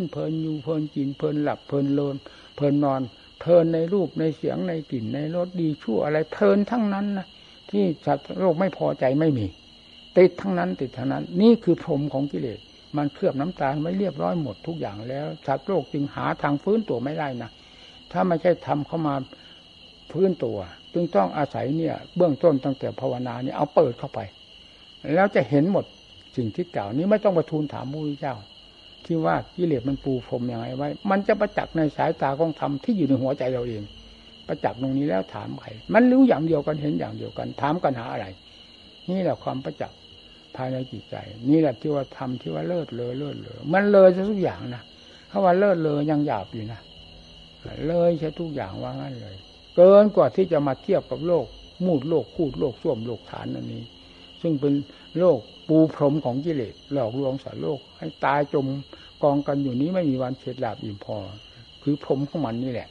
[0.00, 2.16] นเพลินอยู่เพลินกินเพลินหลับเพลินโลน
[2.58, 3.02] เพลินนอน
[3.40, 7.26] เพลินในรูปในเสียงในกลิ่นในรสดีชั่วอะไรเพลินทั้งนั้นนะ
[7.70, 9.46] ที่สัตว์โลกไม่พอใจไม่มี
[10.18, 12.58] ติดทั้งนั้นติดทั้งนั้น นี่คือพรมของกิเลส
[12.96, 17.50] มันเคลือบน้ำตาลไม่เรียบร้อยหมดทุกอย่างแล้วสัตว์โลกจึงหาทางฟื้นตัวไม่ได้นะ
[18.12, 19.14] ถ้าไม่ใช่ทำเข้ามา
[20.10, 20.56] ฟื้นตัว
[20.94, 24.20] จึงต้องอาศัยเนี่ย เบื้องต้นตั้งแต่ภาวนาเนี่ยเอาเปิดเข้าไป
[25.14, 25.84] แล้วจะเห็นหมด
[26.36, 28.34] สิ่งที่กล่าวนี้ไม่ต้องประทูลถามพระพุทธเจ้า
[29.06, 33.82] ที่ว่ากิเลสมันปูพรมยังไงไว้ มันจะประจักษ์ในสายตาของธรรมที่อยู่ในหัวใจเราเอง
[34.46, 38.26] ประจักษ์ตรงนี้แล้วถามใครมันรู้อย่างเดียวกันเห็นอย่างเดียวกัน ถามกันหาอะไร
[39.10, 39.98] นี่แหละความประจักษ์
[40.56, 41.16] ภายในจิตใจ
[41.50, 44.82] นี่แหละที่ว่าทำที่ว่าเลิศเลยเลิศเลยมันเลยทุกอย่างนะ
[45.30, 46.80] ถ้าว่าเลิศเลยยังหยาบอยู่นะ
[47.86, 49.34] เลยใช้ทุกอย่างว่างั้นเลย
[49.76, 51.46] เกินกว่าที่จะมาเทียบกับโลก
[51.86, 53.82] มูดโลกคูดโลกส้วมโลกฐานอันนี้
[54.40, 54.72] ซึ่งเป็น
[55.20, 58.66] โลกปูพรมของกิเลสหลอกลวงสัตว์โลก ให้ตายจม
[59.22, 61.16] กองกันอยู่นี้ไม่มีวันเฉดหลาบอิ่มพอ
[61.82, 62.88] คือพรมของมันนี่แหละ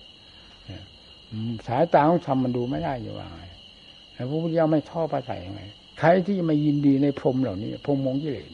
[1.67, 3.43] สายตาของธรรมมันดูไม่ได้อยู่ว่าไง
[4.13, 5.61] แต่พระพุทธเจ้าไม่ชอประใส่ยังไง
[5.99, 8.49] ใครที่มายินดีในพรมเหล่านี้พรมมงกิเลส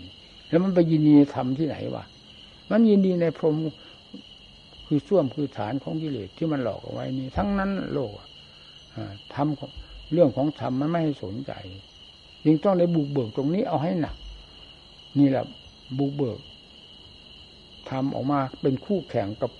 [0.49, 2.05] แล้วมันไปยินดีธรรมที่ไหนวะ
[2.71, 3.55] มันยินดีในพรม
[4.85, 8.11] คือส้วมคือฐานของกิเลสที่มันหลอกเอาไว้นี่ทั้งนั้นโลก
[9.33, 11.53] ทำเรื่องของธรรมมันไม่ให้สนใจ
[12.45, 14.15] จึงต้องได้บุกเบิกตรงนี้เอาให้หนัก
[15.19, 15.43] นี่แหละ
[15.97, 16.39] บุกเบิก
[17.89, 19.51] ทำออกมาเป็นคู่แข่งกับ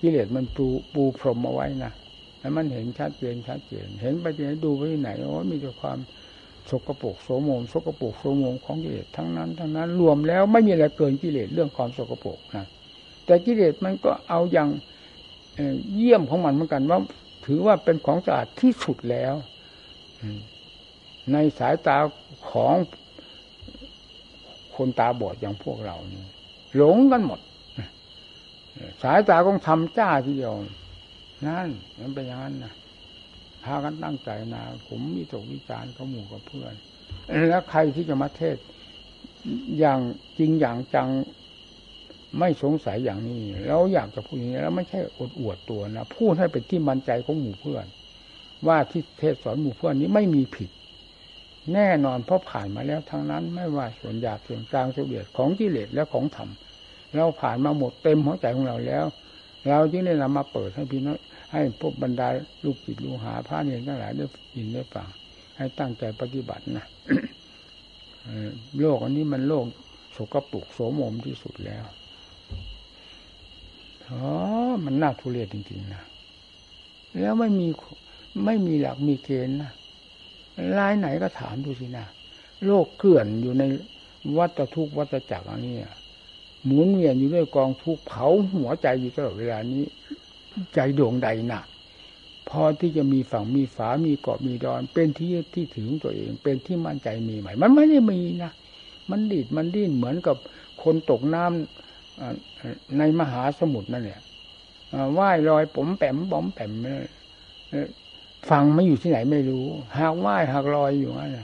[0.00, 1.92] กิเลสมันปูปูพรมเอาไว้นะ
[2.40, 5.98] แล้วมันเห็นชัดเจนชัดเจนเห็นไปที่ไหนดูไปที่ไหนโอ้มีแต่ความ
[6.70, 12.66] สกปรกโสมมสกปรกโสมมของกิเลสทั้งนั้น ทั้งนั้น รวมแล้วไม่มีอะไรเกินกิเลสเรื่องความสกปรกนะ
[13.26, 14.68] แต่กิเลสมันก็เอาอย่าง
[15.96, 16.98] เยี่ยมของมันเหมือนกันว่า
[17.46, 19.34] ถือว่าเป็นของสะอาดที่สุดแล้ว
[21.32, 21.96] ในสายตา
[22.50, 22.74] ของ
[24.76, 26.24] คนตาบอดอย่างพวกเรานี่
[26.76, 27.40] หลงกันหมด
[29.02, 30.54] สายตาของทำจ้าทีเดียว
[31.46, 31.68] นั่น
[31.98, 32.72] มันเป็นอย่างนั้นนะ
[33.64, 36.74] พากันตั้งใจนะผมมีตกวิจารณ์เขาหมู่กับเพื่อน
[37.48, 38.56] แล้วใครที่จะมาเทศ
[39.78, 40.00] อย่าง
[40.38, 41.08] จริงอย่างจัง
[42.38, 47.86] ไม่สงสัยอย่างนี้ แล้วอยากจะพูดอย่างนี้แล้วไม่ใช่อดอวดตัวนะพูดให้เป็นที่มั่นใจของหมู่เพื่อน
[48.66, 50.70] ว่าที่เทศสอนหมู่เพื่อนนี้ไม่มีผิด
[51.72, 56.48] แน่นอนเพราะผ่านมาแล้วทั้งนั้น ไม่ว่าส่วนหยาบส่วนกลางส่วนเบียดของกิเลสและของธรรม
[57.16, 59.04] เราผ่านมาหมดเต็มหัวใจของเราแล้ว
[59.68, 61.18] เราจึงได้นำมาเปิดให้พี่น้อง
[61.52, 62.28] ให้พวกบรรดา
[62.64, 64.24] ลูกจิตลูกหาพระเนรทั้งหลายได้
[64.56, 65.08] ยินได้ฟัง
[65.56, 66.86] ให้ตั้งใจปฏิบัตินะ
[68.80, 69.64] โลกอันนี้มันโลก
[70.16, 71.84] สกปรกโสมมที่สุดแล้ว
[74.08, 74.22] อ๋อ
[74.84, 76.02] มันน่าทุเรศจริงๆนะ
[77.20, 77.68] แล้วไม่มี
[78.44, 79.72] ไม่มีหลักมีเกณฑ์นะ
[80.78, 82.06] รายไหนก็ถามดูสินะ
[82.66, 83.64] โลกเกลื่อนอยู่ใน
[84.36, 85.76] วัฏทุกวัฏจักรอันนี้
[86.64, 88.26] หมุนเวียนอยู่ด้วยกองทุกเผา
[88.60, 89.84] หัวใจอยู่ตลอดเวลานี้
[90.74, 91.66] ใจดวงใดหนัก
[92.48, 98.52] พอที่จะมีฝั่งมีฝา มีเกาะมีดอน เป็นที่ที่ถือตัวเอง เป็นที่มั่นใจมีไหมมันไม่ได้มีนะ
[99.10, 100.36] มันดิดมันดิ้นเหมือนกับ
[100.82, 104.20] คนตกน้ำในมหาสมุทรนั่นแหละ
[105.18, 106.72] ว่ายลอยผมแปมบอมแปม
[108.50, 109.66] ฟังไม่อยู่ที่ไหนไม่รู้
[109.98, 111.38] หากไหวหากลอยอยู่นั่น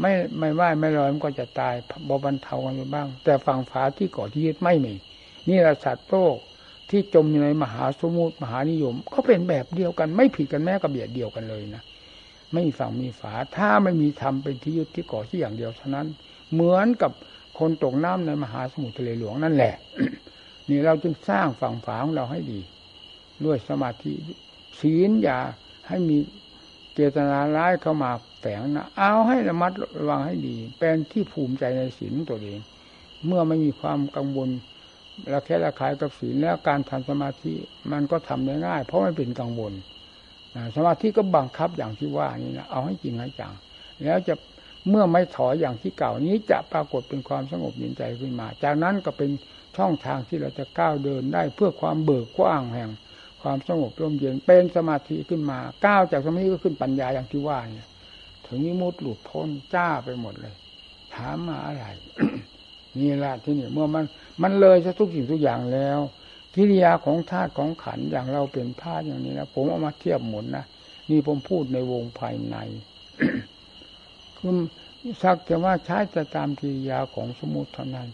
[0.00, 1.74] ไม่ไม่ไหวไม่ลอยมันก็จะตาย
[2.08, 4.94] บบันเทากันไปบ้าง แต่ฝั่งฝาที่เกาะที่ยึดไม่มี
[5.48, 6.36] นี่ละสัตว์โลก
[6.90, 11.82] ที่จมอยู่ในมหาสมุทรมหานิยม ก็เป็นแบบเดียวกันไม่ผิดกันแม้กับเบียดเดียวกันเลยนะ
[12.52, 16.06] ไม่มีฝั่งมีฝา ถ้าไม่มีธรรมเป็นที่ยึดที่เกาะที่อย่างเดียวเท่านั้น
[16.52, 17.12] เหมือนกับ
[17.58, 19.74] คนตกน้ำในมหาสมุทรทะเลหลวงนั่นแหละ
[20.68, 22.60] นี่เราจึงสร้างฝั่งฝาของเราให้ดี
[23.44, 24.12] ด้วยสมาธิ
[24.80, 25.38] ศีลอย่า
[25.88, 26.18] ให้มี
[26.94, 28.10] เจตนาร้ายเข้ามา
[28.40, 32.58] แฝงนะเอาให้ระมัดระวังให้ดี เป็นที่ภูมิใจในศีลตัวเอง
[33.26, 34.48] เมื่อไม่มีความกังวล
[35.32, 37.54] ระแคะระคายกับศีลแล้วการทำสมาธิ
[37.92, 39.72] มันก็ทำได้ง่าย เพราะไม่เป็นกังวล
[40.76, 43.52] สมาธิก็บังคับอย่างที่ว่านี่นะเอาให้จริงให้จัง
[44.04, 44.34] แล้วจะ
[44.88, 49.30] เมื่อไม่ถอยอย่างที่เก่านี้จะปรากฏเป็นความสงบเย็นใจขึ้นมา จากนั้นก็เป็น
[49.76, 52.90] ช่องทางที่เราจะก้าวเดินได้เพื่อความเบิกกว้างแห่ง
[53.42, 57.88] ความสงบร่มเย็นเป็นสมาธิขึ้นมาก้าวจากสมาธิก็ขึ้นปัญญาอย่างที่ว่าเนี่ย
[58.46, 60.54] ถึงนิมุตหลุดพ้นจ้าไปหมดเลย
[61.14, 61.84] ถามมาอะไร
[62.98, 64.04] นี่แหละที่นี่เมื่อมัน
[64.42, 65.98] มันเลยซะทุกสิ่งทุกอย่างแล้ว
[66.54, 70.64] กิริยาของธาตุของขันอย่างเราเป็นธาตุอย่างนี้นะผมเอามาเทียบหมดนนะ
[71.10, 72.56] นี่ผมพูดในวงภายใน
[74.38, 74.56] คือ
[75.22, 78.08] สักแต่ว่าใช้จะตามกิริยาของสมุติเท่านั้น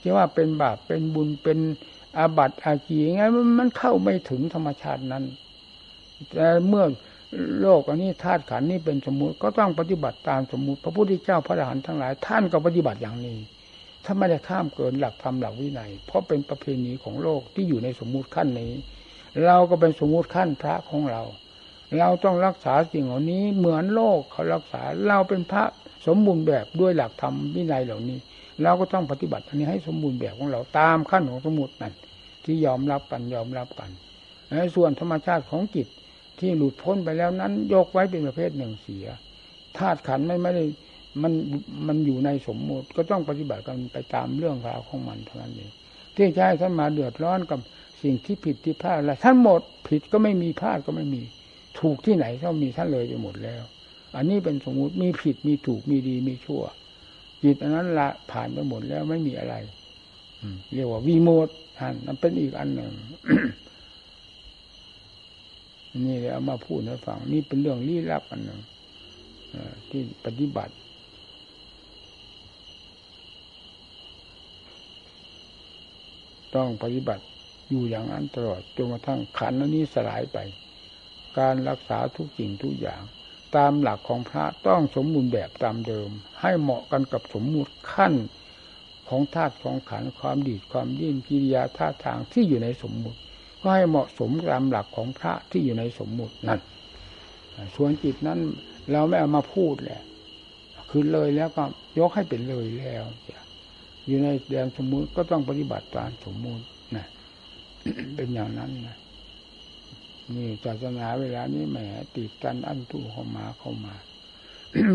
[0.00, 1.58] ที่ว่าเป็นบาปเป็นบุญเป็น
[2.18, 3.22] อาบัติอาจีไง
[3.58, 5.24] มันเข้าไม่ถึงธรรมชาตินั้น
[6.32, 6.84] แต่เมื่อ
[7.60, 13.38] โลกอันนี้ธาตุขันนี้เป็นสมมุติก็ต้องปฏิบัติตามสมมุติ พระพุทธเจ้าพระอรหันต์ทั้งหลาย ท่านก็ปฏิบัติอย่างนี้
[14.04, 18.72] ถ้าไม่ได้ข้ามเกินหลักธรรมหลักวินัย เพราะเป็นประเพณีของโลกที่อยู่ในสมมุติขั้นนี้
[19.44, 21.22] เราก็เป็นสมมุติขั้นพระของเรา
[21.98, 25.64] เราต้องรักษาสิ่งเหล่านี้เหมือนโลกเขารักษาเราเป็นพระ
[26.06, 28.18] สมบูรณ์แบบด้วยหลักธรรมวินัยเหล่านี้
[28.62, 31.94] เราก็ต้องปฏิบัติอันนี้ให้สมบูรณ์แบบของเราตามขั้นของสมมุตินั่น
[32.44, 33.90] ที่ยอมรับกันยอมรับกัน
[34.74, 35.86] ส่วนธรรมชาติของจิต
[36.38, 39.06] ที่หลุดพ้นไปแล้วนั้น ยกไว้เป็นประเภทหนึ่งเสีย
[39.78, 40.64] ธาตุขันไม่ไม่ได้
[41.22, 41.32] มัน
[41.86, 45.72] มันอยู่ในสมมุติก็ต้องปฏิบัติกันไปตามเรื่องราวของมันเท่านั้นเอง
[46.16, 47.60] ที่ใช้ท่านมาเดือดร้อนกับ
[48.02, 51.22] สิ่งที่ผิดที่พลาดอะไรท่านหมดผิดก็ไม่มีพลาดก็ไม่มี
[51.80, 53.62] ถูกที่ไหนเท่ามีท่านเลยไปหมดแล้ว
[54.16, 56.62] อันนี้เป็นสมมุติมีผิดมีถูกมีดีมีชั่ว
[57.42, 59.54] จิตอันนั้นละผ่านไปหมดแล้วไม่มีอะไร
[60.74, 62.92] เรียกว่าวีโมดท่านนั่นเป็นอีกอันหนึ่ง
[66.06, 68.60] นี่เลยเอามาพูดให้ฟังนี่เป็นเรื่องลี้ลับอันหนึ่ง
[69.88, 70.74] ที่ปฏิบัติ
[76.54, 77.24] ต้องปฏิบัติ
[77.68, 80.38] อยู่อย่างนั้นตลอดจนกระทั่งขันนี้สลายไป
[81.38, 83.02] การรักษาทุกสิ่งทุกอย่าง
[83.56, 86.08] ตามหลักของพระต้องสมบูรณ์แบบตามเดิม
[86.40, 88.14] ให้เหมาะกันกับสมมุติขั้น
[89.08, 93.18] ของธาตุของขันความดีดความยิ่งกิริยาท่าทางที่อยู่ในสมมุติ
[93.60, 96.60] ก็ให้เหมาะสมตามหลักของพระที่อยู่ในสมมุตินั่น
[97.76, 98.38] ส่วนจิตนั้น
[98.92, 100.02] เราไม่เอามาพูดแหละ
[100.90, 101.62] คือเลยแล้วก็
[101.98, 103.04] ยกให้เป็นเลยแล้ว
[104.06, 106.64] อยู่ในแดนสมมุติก็ต้องปฏิบัติตามสมมุติ
[106.96, 107.06] นะ
[108.16, 108.96] เป็นอย่างนั้นนะ
[110.36, 111.78] นี่ศาสนาเวลานี้แหม
[112.16, 113.94] ติดกันอันตุเข้ามาเข้ามา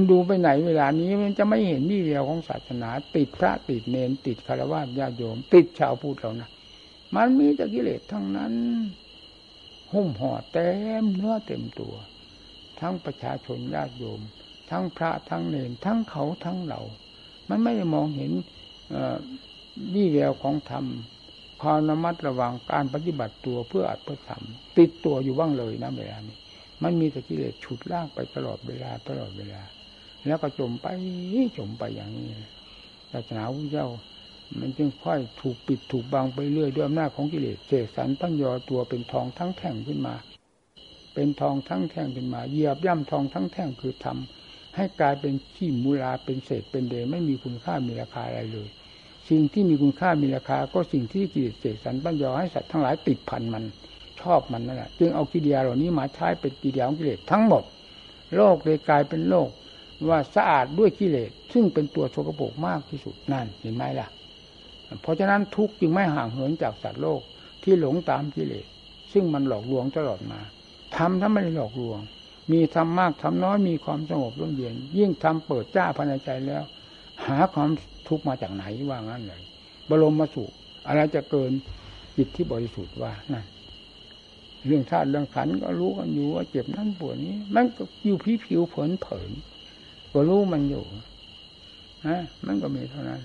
[0.09, 6.49] ดูไปไหนเวลานี้มันจะไม่เห็นนี่เดียวของศาสนา ติดพระติดเนนติดคารวะญาโยม ติดชาวพุทธเรานะ
[7.15, 8.53] มันมีแต่กิเลสทั้งนั้น
[9.93, 10.69] หุ้มห่อเต็
[11.01, 11.95] มเนื้อเต็มตัว
[12.79, 14.21] ทั้งประชาชนญาติโยม
[14.69, 16.81] ทั้งพระทั้งเนนทั้งเขาทั้งเรา
[17.49, 18.31] มันไม่ได้มองเห็น
[19.93, 20.85] วี่แววของธรรม
[21.61, 26.37] ความระมัดระวังการปฏิบัติตัวเพื่ออัดเพื่อทำติดตัวอยู่บ้างเลยนะเวลานี้
[26.83, 29.61] มันมีแต่กิเลสฉุดลากไปตลอดเวลาตลอดเวลา
[30.25, 30.87] แล้วก็จมไป
[31.57, 32.29] จมไปอย่างนี้
[33.11, 33.87] ศาสนาพระเจ้า
[34.59, 40.15] มันจึงค่อยถูกปิดถูกบังไปเรื่อยด้วยอำนาจของกิเลสเจสันตั้งยอตัวเป็นทองทั้งแท่งขึ้นมา
[41.13, 48.67] เป็นทองทั้งแท่งขึ้นมาเหยียบย่ำทองทั้งแท่งคือทำให้กลายเป็นขี้มูลาเป็นเศษเป็นเดไม่มีคุณค่ามีราคาอะไรเลย
[49.29, 53.63] สิ่งที่มีคุณค่ามีราคา ก็สิ่งที่กิเลสเสกสรรปัญญาให้สัตว์ทั้งหลายติดพันมัน
[54.21, 57.63] ชอบมันนั่นแหละจึงเอากิเลสเหล่านี้มาใช้เป็นกิเลสของกิเลสทั้งหมด
[58.35, 59.49] โลกเลยกลายเป็นโลก
[60.09, 64.07] ว่าสะอาดด้วยกิเลสซึ่งเป็นตัวโสกโปกมากที่สุดนั่นเห็นไหมล่ะ
[65.01, 67.21] เพราะฉะนั้นทุกจึงไม่ห่างเหินจากสัตว์โลก
[67.63, 68.65] ที่หลงตามกิเลส
[69.13, 70.39] ซึ่งมันหลอกลวงตลอดมา
[70.95, 71.99] ทำถ้าไม่ได้หลอกลวง
[72.51, 76.63] มีทำมากทำน้อยมีความสงบร่มเย็นยิ่งทำเปิดจ้าภายในใจแล้ว
[77.25, 77.69] หาความ
[78.07, 79.41] ทุกมาจากไหนว่างั้นเลย
[79.89, 80.43] บรมมาสุ
[80.87, 81.51] อะไรจะเกิน
[82.17, 83.45] จิตที่บริสุทธิ์ว่านั่น
[84.65, 89.31] เรื่องธาตุเรื่องขันก็รู้กันอยู่ว่าเจ็บนั่นปวดนี้ มันก็อยู่ผิวผิวเผินเผิน
[90.13, 90.83] ก็รู้มันอยู่
[92.07, 93.21] ฮะมันก็มีเท่านั้น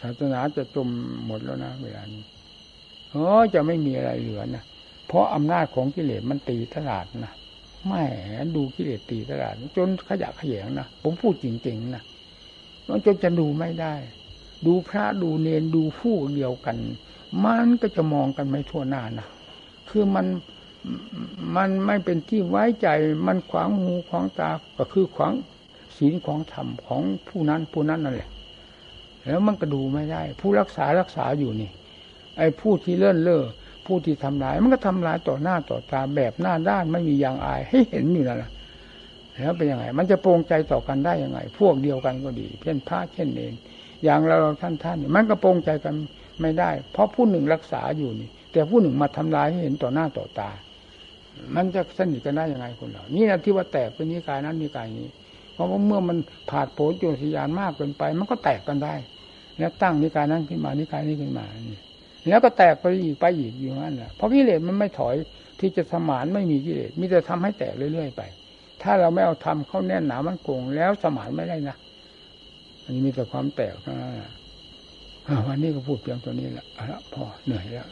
[0.00, 0.88] ศาสนาจะจม
[1.26, 2.22] หมดแล้วนะเวลานี้
[3.10, 4.64] เออจะไม่มีอะไรเหลือนะ
[5.06, 7.32] เพราะอำนาจของกิเลสมันตีตลาดนะ
[7.86, 8.04] แม่
[8.56, 12.02] ดูกิเลสตีตลาดจนขยะขยงนะผมพูดจริงๆนะ
[12.88, 13.94] มันจนจะดูไม่ได้
[14.66, 16.76] ดูพระดูเนนดูผู้เดียวกัน
[17.44, 19.26] มันก็จะมองกันไม่ทั่วหน้านะ
[19.88, 20.26] คือมัน
[21.56, 22.88] มันไม่เป็นที่ไว้ใจ
[23.26, 25.32] มันขวางหูขวางตาก็คือขวาง
[25.96, 28.30] ศีลของธรรมของผู้นั้นผู้นั้นนั่นแหละ
[29.24, 31.70] แล้วมันก็ดูไม่ได้ ผู้รักษารักษาอยู่นี่
[32.36, 33.44] ไอ้ผู้ที่เลื่อนเล่อ
[33.88, 38.50] ผู้ที่ทำลาย มันก็ทำลายต่อหน้าต่อตาแบบหน้าด้านไม่มียางอาย ให้เห็นอยู่นั่นแหละ
[39.40, 43.52] แล้วเป็นยังไง มันจะโปร่งใจต่อกันได้ยังไง พวกเดียวกันก็ดีเช่นพระเช่นเอง
[44.04, 45.94] อย่างเราท่านท่านมันก็โปร่งใจกัน
[46.40, 50.50] ไม่ได้ เพราะผู้หนึ่งรักษาอยู่นี่ แต่ผู้หนึ่งมาทำลายให้เห็นต่อหน้าต่อตา
[51.56, 55.08] มันจะสนิทกันได้ยังไงคนเรา นี่นะที่ว่าแตกเป็นนิกายนั้นนิกายนี้
[55.52, 56.18] เพราะว่าเมื่อมัน
[56.50, 58.94] ผาดโผนโยธยานมากเกินไป มันก็แตกกันได้
[59.58, 61.78] แล้วตั้งนิกายนั้นขึ้นมานิกายนี้ขึ้นมานี่
[62.28, 65.14] แล้วก็แตกไปอีกไปอีกอยู่นั่นแหละเพราะกิเลสมันไม่ถอย
[65.60, 68.22] ที่จะสมานไม่มีกิเลสมีแต่ทำให้แตกเรื่อยๆไป
[68.82, 71.76] ถ้าเราไม่เอาทำเข้าแน่นหนามันโกงแล้วสมานไม่ได้นะ
[72.84, 74.12] อันนี้มีแต่ความแตกเท่านั้น
[75.46, 77.88] วันนี้ก็พูดเพียงตัวนี้แหละอาละพอเหนื่อยแล้ว